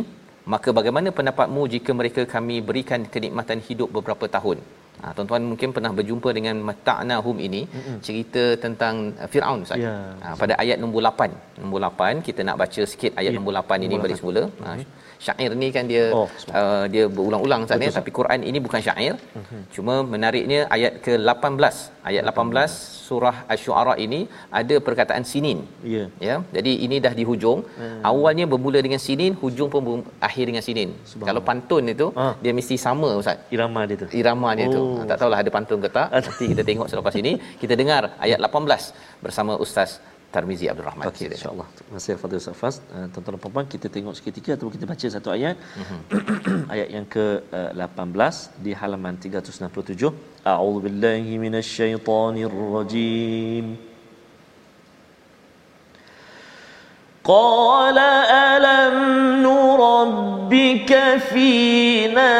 maka 0.53 0.69
bagaimana 0.77 1.09
pendapatmu 1.19 1.61
jika 1.75 1.91
mereka 1.99 2.23
kami 2.33 2.57
berikan 2.69 3.03
kenikmatan 3.13 3.59
hidup 3.67 3.89
beberapa 3.97 4.27
tahun 4.37 4.59
Ha, 5.03 5.11
tuan-tuan 5.15 5.43
mungkin 5.51 5.69
pernah 5.75 5.91
berjumpa 5.97 6.29
dengan 6.37 6.55
mata'nahum 6.67 7.37
ini 7.47 7.61
mm-hmm. 7.67 7.97
cerita 8.05 8.43
tentang 8.63 9.11
uh, 9.19 9.27
Firaun 9.31 9.59
Ustaz. 9.65 9.83
Ya, 9.85 9.95
ha, 10.23 10.27
pada 10.41 10.53
ayat 10.63 10.77
nombor 10.83 11.01
8. 11.09 11.61
Nombor 11.61 11.79
8 11.87 12.23
kita 12.27 12.41
nak 12.47 12.57
baca 12.63 12.81
sikit 12.91 13.11
ayat 13.19 13.31
Ya, 13.35 13.37
nombor 13.37 13.53
8 13.59 13.75
ini 13.85 13.99
nombor 13.99 14.03
balik 14.07 14.17
8. 14.17 14.21
semula. 14.23 14.43
Ha, 14.63 14.69
syair 15.19 15.51
ni 15.55 15.67
kan 15.75 15.85
dia 15.91 16.03
Oh, 16.13 16.27
uh, 16.59 16.85
dia 16.93 17.05
berulang-ulang 17.07 17.63
Ustaz 17.65 17.81
ya 17.81 17.91
tapi 17.91 18.11
Quran 18.11 18.39
ini 18.49 18.59
bukan 18.59 18.81
syair. 18.81 19.15
Mm-hmm. 19.37 19.61
Cuma 19.75 19.93
menariknya 20.03 20.59
ayat 20.69 21.01
ke-18. 21.05 21.75
Ayat 22.05 22.23
18 22.29 22.69
surah 23.07 23.35
Asy-Syu'ara 23.49 23.93
ini 23.97 24.19
ada 24.49 24.75
perkataan 24.87 25.23
sinin. 25.25 25.59
Ya. 25.81 26.05
Ya. 26.21 26.35
Jadi 26.57 26.71
ini 26.85 26.97
dah 27.05 27.13
di 27.19 27.23
hujung. 27.25 27.59
Hmm. 27.77 28.01
Awalnya 28.05 28.45
bermula 28.45 28.79
dengan 28.85 29.01
sinin, 29.01 29.33
hujung 29.41 29.69
pun 29.73 29.81
ber- 29.87 30.05
akhir 30.21 30.45
dengan 30.49 30.63
sinin. 30.67 30.89
Kalau 31.29 31.41
pantun 31.41 31.85
itu 31.89 32.07
Ah. 32.13 32.33
dia 32.43 32.53
mesti 32.53 32.77
sama 32.77 33.09
Ustaz 33.21 33.37
Irama 33.55 33.81
dia 33.89 33.97
tu. 34.01 34.07
irama 34.13 34.49
dia 34.57 34.67
tu. 34.69 34.81
Oh. 34.81 34.97
Ha, 35.01 35.05
Tak 35.09 35.17
tahulah 35.21 35.39
ada 35.41 35.51
pantun 35.57 35.79
ke 35.81 35.89
tak. 35.89 36.07
Nanti 36.25 36.45
kita 36.53 36.61
tengok 36.69 36.87
selepas 36.91 37.13
ini. 37.21 37.33
Kita 37.61 37.73
dengar 37.73 38.01
ayat 38.25 38.37
18 38.41 38.93
bersama 39.25 39.53
Ustaz 39.57 39.97
Tarmizi 40.34 40.66
Abdul 40.70 40.86
Rahman. 40.86 41.04
Okey, 41.10 41.26
insya-Allah. 41.26 41.66
Terima 41.76 41.92
kasih 41.98 42.14
Fadil 42.22 42.38
Ustaz 42.38 42.56
Faz. 42.62 42.76
Uh, 42.94 43.06
tuan-tuan 43.10 43.34
dan 43.34 43.50
puan 43.54 43.66
kita 43.74 43.86
tengok 43.90 44.14
seketika 44.18 44.50
ataupun 44.54 44.72
kita 44.78 44.86
baca 44.92 45.06
satu 45.16 45.28
ayat. 45.36 45.56
ayat 46.74 46.88
yang 46.96 47.06
ke-18 47.14 48.34
di 48.64 48.70
halaman 48.80 49.14
367. 49.18 50.14
A'udzu 50.46 50.78
billahi 50.86 51.34
minasyaitonir 51.44 52.54
rajim. 52.76 53.90
قال 57.24 57.98
ألم 57.98 58.96
نربك 59.42 60.92
فينا 61.30 62.34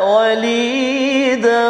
وليدا 0.00 1.68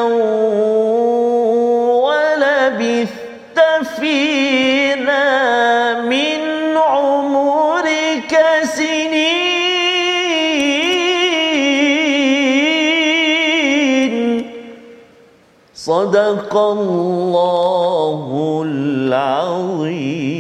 صدق 15.82 16.53
الله 16.57 18.28
العظيم 18.66 20.39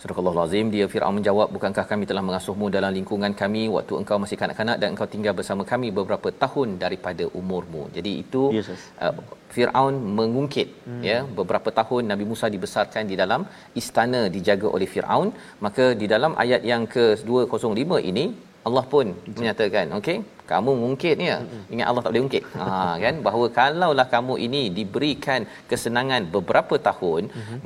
Surah 0.00 0.16
Al-Azim 0.32 0.66
dia 0.74 0.86
Firaun 0.92 1.14
menjawab 1.18 1.48
bukankah 1.54 1.84
kami 1.90 2.04
telah 2.10 2.22
mengasuhmu 2.28 2.66
dalam 2.76 2.92
lingkungan 2.98 3.32
kami 3.40 3.62
waktu 3.74 3.92
engkau 4.00 4.16
masih 4.22 4.36
kanak-kanak 4.40 4.76
dan 4.82 4.88
engkau 4.92 5.08
tinggal 5.14 5.34
bersama 5.38 5.62
kami 5.72 5.88
beberapa 5.98 6.28
tahun 6.42 6.68
daripada 6.84 7.24
umurmu. 7.40 7.82
Jadi 7.96 8.12
itu 8.22 8.42
Yes, 8.56 8.68
yes. 8.72 8.82
uh, 9.04 9.14
Firaun 9.54 9.94
mengungkit 10.18 10.68
hmm. 10.88 11.02
ya 11.08 11.18
beberapa 11.38 11.68
tahun 11.80 12.02
Nabi 12.12 12.24
Musa 12.30 12.46
dibesarkan 12.54 13.04
di 13.12 13.16
dalam 13.22 13.44
istana 13.80 14.22
dijaga 14.36 14.68
oleh 14.76 14.88
Firaun 14.94 15.28
maka 15.66 15.86
di 16.02 16.08
dalam 16.14 16.34
ayat 16.44 16.64
yang 16.72 16.84
ke-205 16.94 17.92
ini 18.12 18.24
Allah 18.68 18.84
pun 18.94 19.06
menyatakan 19.38 19.86
okey 20.00 20.16
kamu 20.51 20.71
mungkit 20.83 21.17
ya. 21.29 21.37
Ingat 21.73 21.87
Allah 21.89 22.03
tak 22.05 22.11
boleh 22.11 22.25
ungkit. 22.27 22.43
Ha 22.59 22.69
kan? 23.03 23.15
Bahawa 23.27 23.47
kalaulah 23.59 24.07
kamu 24.15 24.33
ini 24.47 24.63
diberikan 24.79 25.41
kesenangan 25.71 26.23
beberapa 26.37 26.77
tahun 26.89 27.21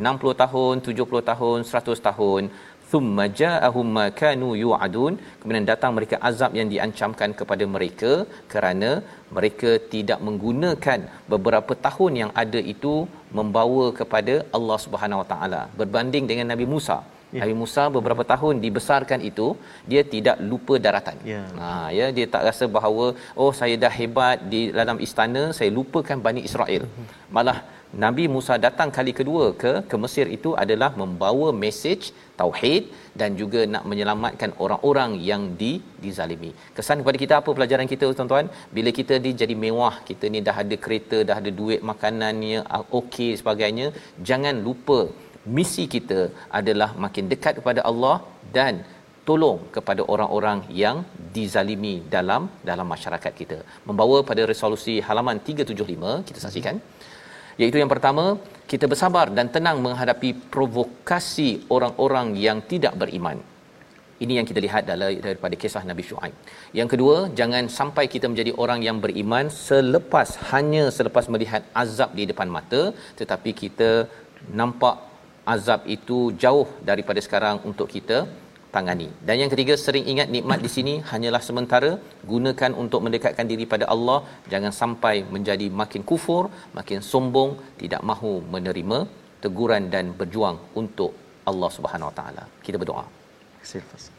60 0.09 0.41
tahun 0.43 0.75
70 0.89 1.29
tahun 1.31 1.57
100 1.71 2.07
tahun 2.09 2.43
thumma 2.91 3.25
ja'ahum 3.39 3.87
ma 3.97 4.05
kanu 4.21 4.49
yu'adun 4.63 5.13
kemudian 5.39 5.67
datang 5.71 5.91
mereka 5.97 6.15
azab 6.29 6.51
yang 6.59 6.69
diancamkan 6.73 7.31
kepada 7.39 7.65
mereka 7.75 8.11
kerana 8.53 8.89
mereka 9.37 9.71
tidak 9.93 10.19
menggunakan 10.27 10.99
beberapa 11.33 11.73
tahun 11.87 12.13
yang 12.21 12.31
ada 12.43 12.61
itu 12.73 12.95
membawa 13.37 13.85
kepada 13.99 14.35
Allah 14.57 14.77
Subhanahu 14.85 15.21
Wa 15.21 15.27
Taala. 15.31 15.61
Berbanding 15.81 16.25
dengan 16.31 16.49
Nabi 16.53 16.65
Musa 16.73 16.97
Ya. 17.35 17.41
Nabi 17.41 17.55
Musa 17.61 17.83
beberapa 17.95 18.23
tahun 18.31 18.55
dibesarkan 18.63 19.19
itu 19.29 19.47
dia 19.91 20.01
tidak 20.13 20.37
lupa 20.51 20.75
daratan. 20.85 21.17
Ya. 21.31 21.41
Ha 21.61 21.67
ya 21.97 22.07
dia 22.17 22.25
tak 22.35 22.45
rasa 22.49 22.67
bahawa 22.77 23.05
oh 23.41 23.51
saya 23.59 23.75
dah 23.83 23.93
hebat 23.99 24.37
di 24.53 24.61
dalam 24.79 24.97
istana 25.07 25.43
saya 25.57 25.69
lupakan 25.79 26.23
Bani 26.27 26.43
Israel. 26.49 26.85
Malah 27.37 27.59
Nabi 28.03 28.23
Musa 28.33 28.55
datang 28.65 28.89
kali 28.95 29.11
kedua 29.19 29.45
ke 29.61 29.71
ke 29.91 29.95
Mesir 30.01 30.25
itu 30.35 30.49
adalah 30.63 30.89
membawa 31.01 31.47
mesej 31.61 32.01
tauhid 32.39 32.83
dan 33.19 33.37
juga 33.39 33.61
nak 33.73 33.83
menyelamatkan 33.91 34.51
orang-orang 34.63 35.11
yang 35.29 35.43
di 35.61 35.71
dizalimi. 36.03 36.51
Kesan 36.77 37.01
kepada 37.01 37.17
kita 37.23 37.33
apa 37.41 37.49
pelajaran 37.57 37.89
kita 37.93 38.05
tuan-tuan? 38.17 38.45
Bila 38.75 38.89
kita 38.99 39.17
ni 39.23 39.31
jadi 39.41 39.55
mewah, 39.63 39.95
kita 40.09 40.25
ni 40.33 40.41
dah 40.47 40.55
ada 40.63 40.77
kereta, 40.83 41.17
dah 41.29 41.37
ada 41.41 41.51
duit 41.61 41.81
makanannya 41.91 42.61
ah, 42.75 42.83
okey 42.99 43.31
sebagainya, 43.41 43.89
jangan 44.29 44.57
lupa 44.67 44.99
misi 45.57 45.83
kita 45.95 46.19
adalah 46.59 46.89
makin 47.03 47.25
dekat 47.33 47.53
kepada 47.59 47.81
Allah 47.89 48.15
dan 48.57 48.73
tolong 49.27 49.59
kepada 49.75 50.01
orang-orang 50.13 50.59
yang 50.83 50.97
dizalimi 51.35 51.95
dalam 52.15 52.43
dalam 52.69 52.87
masyarakat 52.93 53.33
kita. 53.41 53.57
Membawa 53.89 54.17
pada 54.29 54.43
resolusi 54.51 54.95
halaman 55.07 55.37
375 55.49 56.25
kita 56.29 56.39
saksikan 56.45 56.77
iaitu 57.61 57.77
yang 57.81 57.91
pertama 57.93 58.25
kita 58.71 58.85
bersabar 58.91 59.27
dan 59.37 59.47
tenang 59.55 59.77
menghadapi 59.85 60.29
provokasi 60.53 61.49
orang-orang 61.75 62.27
yang 62.47 62.59
tidak 62.71 62.93
beriman. 63.03 63.39
Ini 64.23 64.33
yang 64.37 64.47
kita 64.49 64.59
lihat 64.65 64.83
dalam 64.89 65.09
daripada 65.25 65.55
kisah 65.61 65.83
Nabi 65.89 66.03
Shu'aib. 66.07 66.33
Yang 66.79 66.89
kedua, 66.93 67.15
jangan 67.39 67.65
sampai 67.77 68.03
kita 68.13 68.27
menjadi 68.31 68.51
orang 68.63 68.79
yang 68.87 68.97
beriman 69.05 69.45
selepas 69.67 70.29
hanya 70.51 70.83
selepas 70.97 71.27
melihat 71.33 71.63
azab 71.83 72.11
di 72.19 72.25
depan 72.31 72.49
mata 72.57 72.81
tetapi 73.19 73.51
kita 73.61 73.89
nampak 74.59 74.95
azab 75.53 75.81
itu 75.95 76.19
jauh 76.43 76.67
daripada 76.89 77.21
sekarang 77.25 77.57
untuk 77.69 77.87
kita 77.95 78.17
tangani. 78.75 79.07
Dan 79.27 79.35
yang 79.41 79.51
ketiga 79.53 79.73
sering 79.85 80.05
ingat 80.11 80.27
nikmat 80.35 80.59
di 80.65 80.69
sini 80.75 80.93
hanyalah 81.11 81.41
sementara, 81.47 81.91
gunakan 82.33 82.71
untuk 82.83 83.01
mendekatkan 83.05 83.49
diri 83.51 83.65
pada 83.73 83.87
Allah, 83.95 84.19
jangan 84.53 84.73
sampai 84.81 85.15
menjadi 85.35 85.67
makin 85.81 86.03
kufur, 86.11 86.43
makin 86.79 87.01
sombong, 87.11 87.51
tidak 87.81 88.03
mahu 88.11 88.33
menerima 88.55 88.99
teguran 89.45 89.83
dan 89.95 90.13
berjuang 90.21 90.59
untuk 90.81 91.11
Allah 91.49 91.71
Subhanahu 91.79 92.11
Wa 92.11 92.15
Taala. 92.21 92.45
Kita 92.67 92.77
berdoa. 92.83 93.05
Terima 93.65 93.91
kasih. 93.93 94.18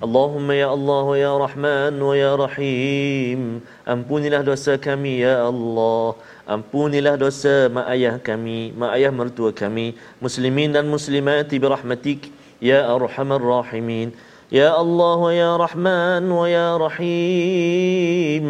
اللهم 0.00 0.48
يا 0.56 0.72
الله 0.72 1.06
يا 1.16 1.32
رحمن 1.36 1.92
ويا 2.00 2.32
رحيم 2.32 3.60
أمبوني 3.84 4.32
له 4.32 4.40
دوسا 4.40 4.80
كمي 4.80 5.20
يا 5.20 5.44
الله 5.44 6.14
أمبوني 6.48 7.04
له 7.04 7.20
دوسا 7.20 7.68
ما 7.68 7.92
أيه 7.92 8.16
كمي 8.24 8.72
ما 8.80 8.96
أيه 8.96 9.12
مرتو 9.12 9.52
كمي 9.52 9.92
مسلمين 10.24 10.72
المسلمات 10.76 11.52
برحمتك 11.52 12.32
يا 12.64 12.80
أرحم 12.96 13.28
الراحمين 13.32 14.08
يا 14.48 14.80
الله 14.80 15.20
يا 15.32 15.50
رحمن 15.60 16.24
ويا 16.32 16.68
رحيم 16.80 18.46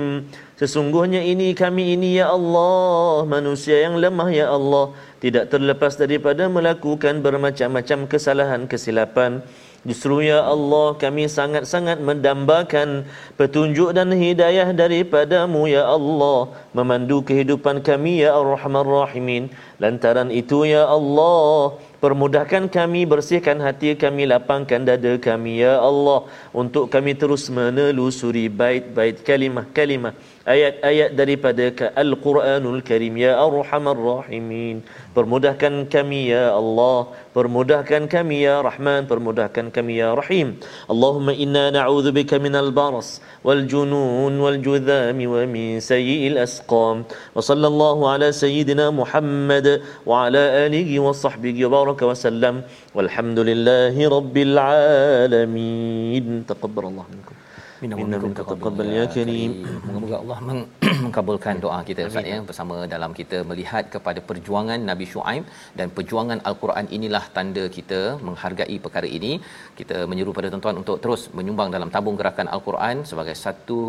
Sesungguhnya 0.61 1.25
ini 1.25 1.57
kami 1.57 1.97
ini 1.97 2.21
ya 2.21 2.37
Allah 2.37 3.25
manusia 3.25 3.81
yang 3.81 3.97
lemah 3.97 4.29
ya 4.29 4.53
Allah 4.53 4.93
tidak 5.25 5.49
terlepas 5.49 5.97
daripada 5.97 6.53
melakukan 6.53 7.25
bermacam-macam 7.25 8.05
kesalahan 8.05 8.69
kesilapan. 8.69 9.41
Justru 9.81 10.21
ya 10.21 10.45
Allah 10.45 10.93
kami 11.01 11.25
sangat-sangat 11.25 12.05
mendambakan 12.05 13.09
petunjuk 13.41 13.97
dan 13.97 14.13
hidayah 14.13 14.69
daripadamu 14.77 15.65
ya 15.73 15.89
Allah. 15.89 16.53
Memandu 16.77 17.25
kehidupan 17.25 17.81
kami 17.81 18.21
ya 18.21 18.37
Ar-Rahman 18.37 18.85
Rahimin 18.85 19.45
lantaran 19.83 20.29
itu 20.41 20.69
ya 20.69 20.85
Allah 20.97 21.81
permudahkan 22.05 22.69
kami 22.69 23.09
bersihkan 23.13 23.59
hati 23.65 23.97
kami 23.97 24.29
lapangkan 24.33 24.85
dada 24.89 25.13
kami 25.29 25.65
ya 25.65 25.81
Allah 25.81 26.29
untuk 26.53 26.93
kami 26.95 27.17
terus 27.17 27.49
menelusuri 27.49 28.53
bait-bait 28.61 29.25
kalimah-kalimah 29.29 30.13
ayat-ayat 30.51 31.11
daripada 31.15 31.65
Al-Quranul 32.03 32.83
Karim 32.83 33.15
ya 33.21 33.39
Ar-Rahman 33.39 33.95
Rahimin. 33.95 34.77
Permudahkan 35.15 35.91
kami 35.91 36.35
ya 36.35 36.55
Allah 36.55 37.11
permudahkan 37.35 38.11
kami 38.11 38.47
ya 38.47 38.59
Rahman 38.67 39.07
permudahkan 39.11 39.71
kami 39.75 40.03
ya 40.03 40.15
Rahim. 40.19 40.59
Allahumma 40.91 41.35
inna 41.35 41.71
na'udzubika 41.75 42.43
minal 42.43 42.71
baras 42.75 43.23
wal 43.47 43.63
junun 43.73 44.35
wal 44.43 44.59
judham 44.59 45.19
wa 45.35 45.43
min 45.55 45.79
sayyi'il 45.79 46.39
asqam. 46.47 47.07
Wa 47.37 47.41
sallallahu 47.43 48.11
ala 48.11 48.35
sayyidina 48.35 48.91
Muhammad 48.91 49.67
وعلى 50.10 50.42
آله 50.66 50.90
وصحبه 51.08 51.56
وبارك 51.66 52.02
وسلم 52.10 52.56
والحمد 52.96 53.40
لله 53.50 53.96
رب 54.18 54.36
العالمين 54.48 56.26
تقبل 56.52 56.84
الله 56.92 57.06
منكم 57.16 57.36
Minna 57.84 57.96
Minna 58.00 58.18
minka 58.24 58.44
taqabbal 58.50 58.88
ya 58.98 59.06
karim. 59.16 59.52
Moga-moga 59.86 60.16
Allah 60.24 60.38
meng- 60.48 60.68
mengabulkan 61.06 61.56
doa 61.64 61.80
kita 61.90 62.02
Ustaz 62.10 62.28
ya 62.32 62.38
bersama 62.50 62.76
dalam 62.94 63.12
kita 63.20 63.38
melihat 63.50 63.84
kepada 63.96 64.20
perjuangan 64.30 64.80
Nabi 64.90 65.06
Shu'aib 65.14 65.44
dan 65.80 65.88
perjuangan 65.98 66.40
Al-Quran 66.50 66.86
inilah 66.98 67.24
tanda 67.36 67.64
kita 67.78 68.02
menghargai 68.28 68.78
perkara 68.86 69.10
ini. 69.18 69.32
Kita 69.80 69.98
menyeru 70.12 70.32
pada 70.38 70.48
tuan-tuan 70.54 70.80
untuk 70.84 70.98
terus 71.04 71.24
menyumbang 71.40 71.70
dalam 71.76 71.92
tabung 71.96 72.18
gerakan 72.22 72.50
Al-Quran 72.56 73.04
sebagai 73.12 73.36
satu 73.46 73.80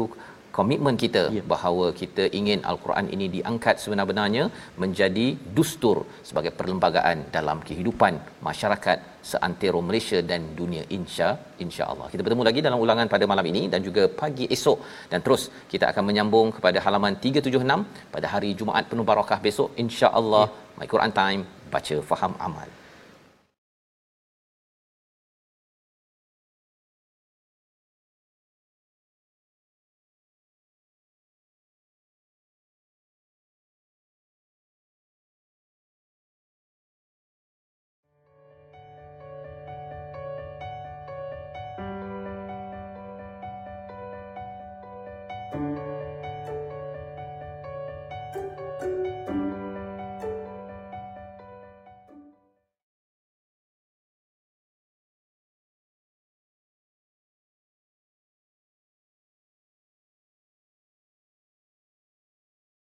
komitmen 0.57 0.95
kita 1.03 1.23
Ya. 1.37 1.43
bahawa 1.53 1.85
kita 2.01 2.23
ingin 2.39 2.59
Al-Quran 2.71 3.07
ini 3.15 3.25
diangkat 3.35 3.75
sebenar-benarnya 3.83 4.43
menjadi 4.83 5.27
dustur 5.57 5.97
sebagai 6.29 6.51
perlembagaan 6.59 7.17
dalam 7.37 7.59
kehidupan 7.69 8.13
masyarakat 8.49 8.97
seantero 9.31 9.79
Malaysia 9.89 10.19
dan 10.31 10.41
dunia 10.59 10.83
insya 10.97 11.29
insya-Allah. 11.65 12.07
Kita 12.13 12.21
bertemu 12.25 12.43
lagi 12.49 12.59
dalam 12.67 12.79
ulangan 12.85 13.07
pada 13.15 13.25
malam 13.31 13.45
ini 13.53 13.63
dan 13.73 13.81
juga 13.87 14.03
pagi 14.21 14.47
esok 14.57 14.79
dan 15.13 15.21
terus 15.25 15.43
kita 15.73 15.87
akan 15.93 16.03
menyambung 16.09 16.49
kepada 16.57 16.79
halaman 16.85 17.15
376 17.25 18.11
pada 18.15 18.27
hari 18.33 18.51
Jumaat 18.61 18.85
penuh 18.91 19.07
barakah 19.11 19.39
besok 19.47 19.71
insya-Allah. 19.85 20.45
My 20.79 20.87
Quran 20.93 21.13
Time 21.21 21.41
baca 21.73 21.95
faham 22.11 22.33
amal. 22.47 22.69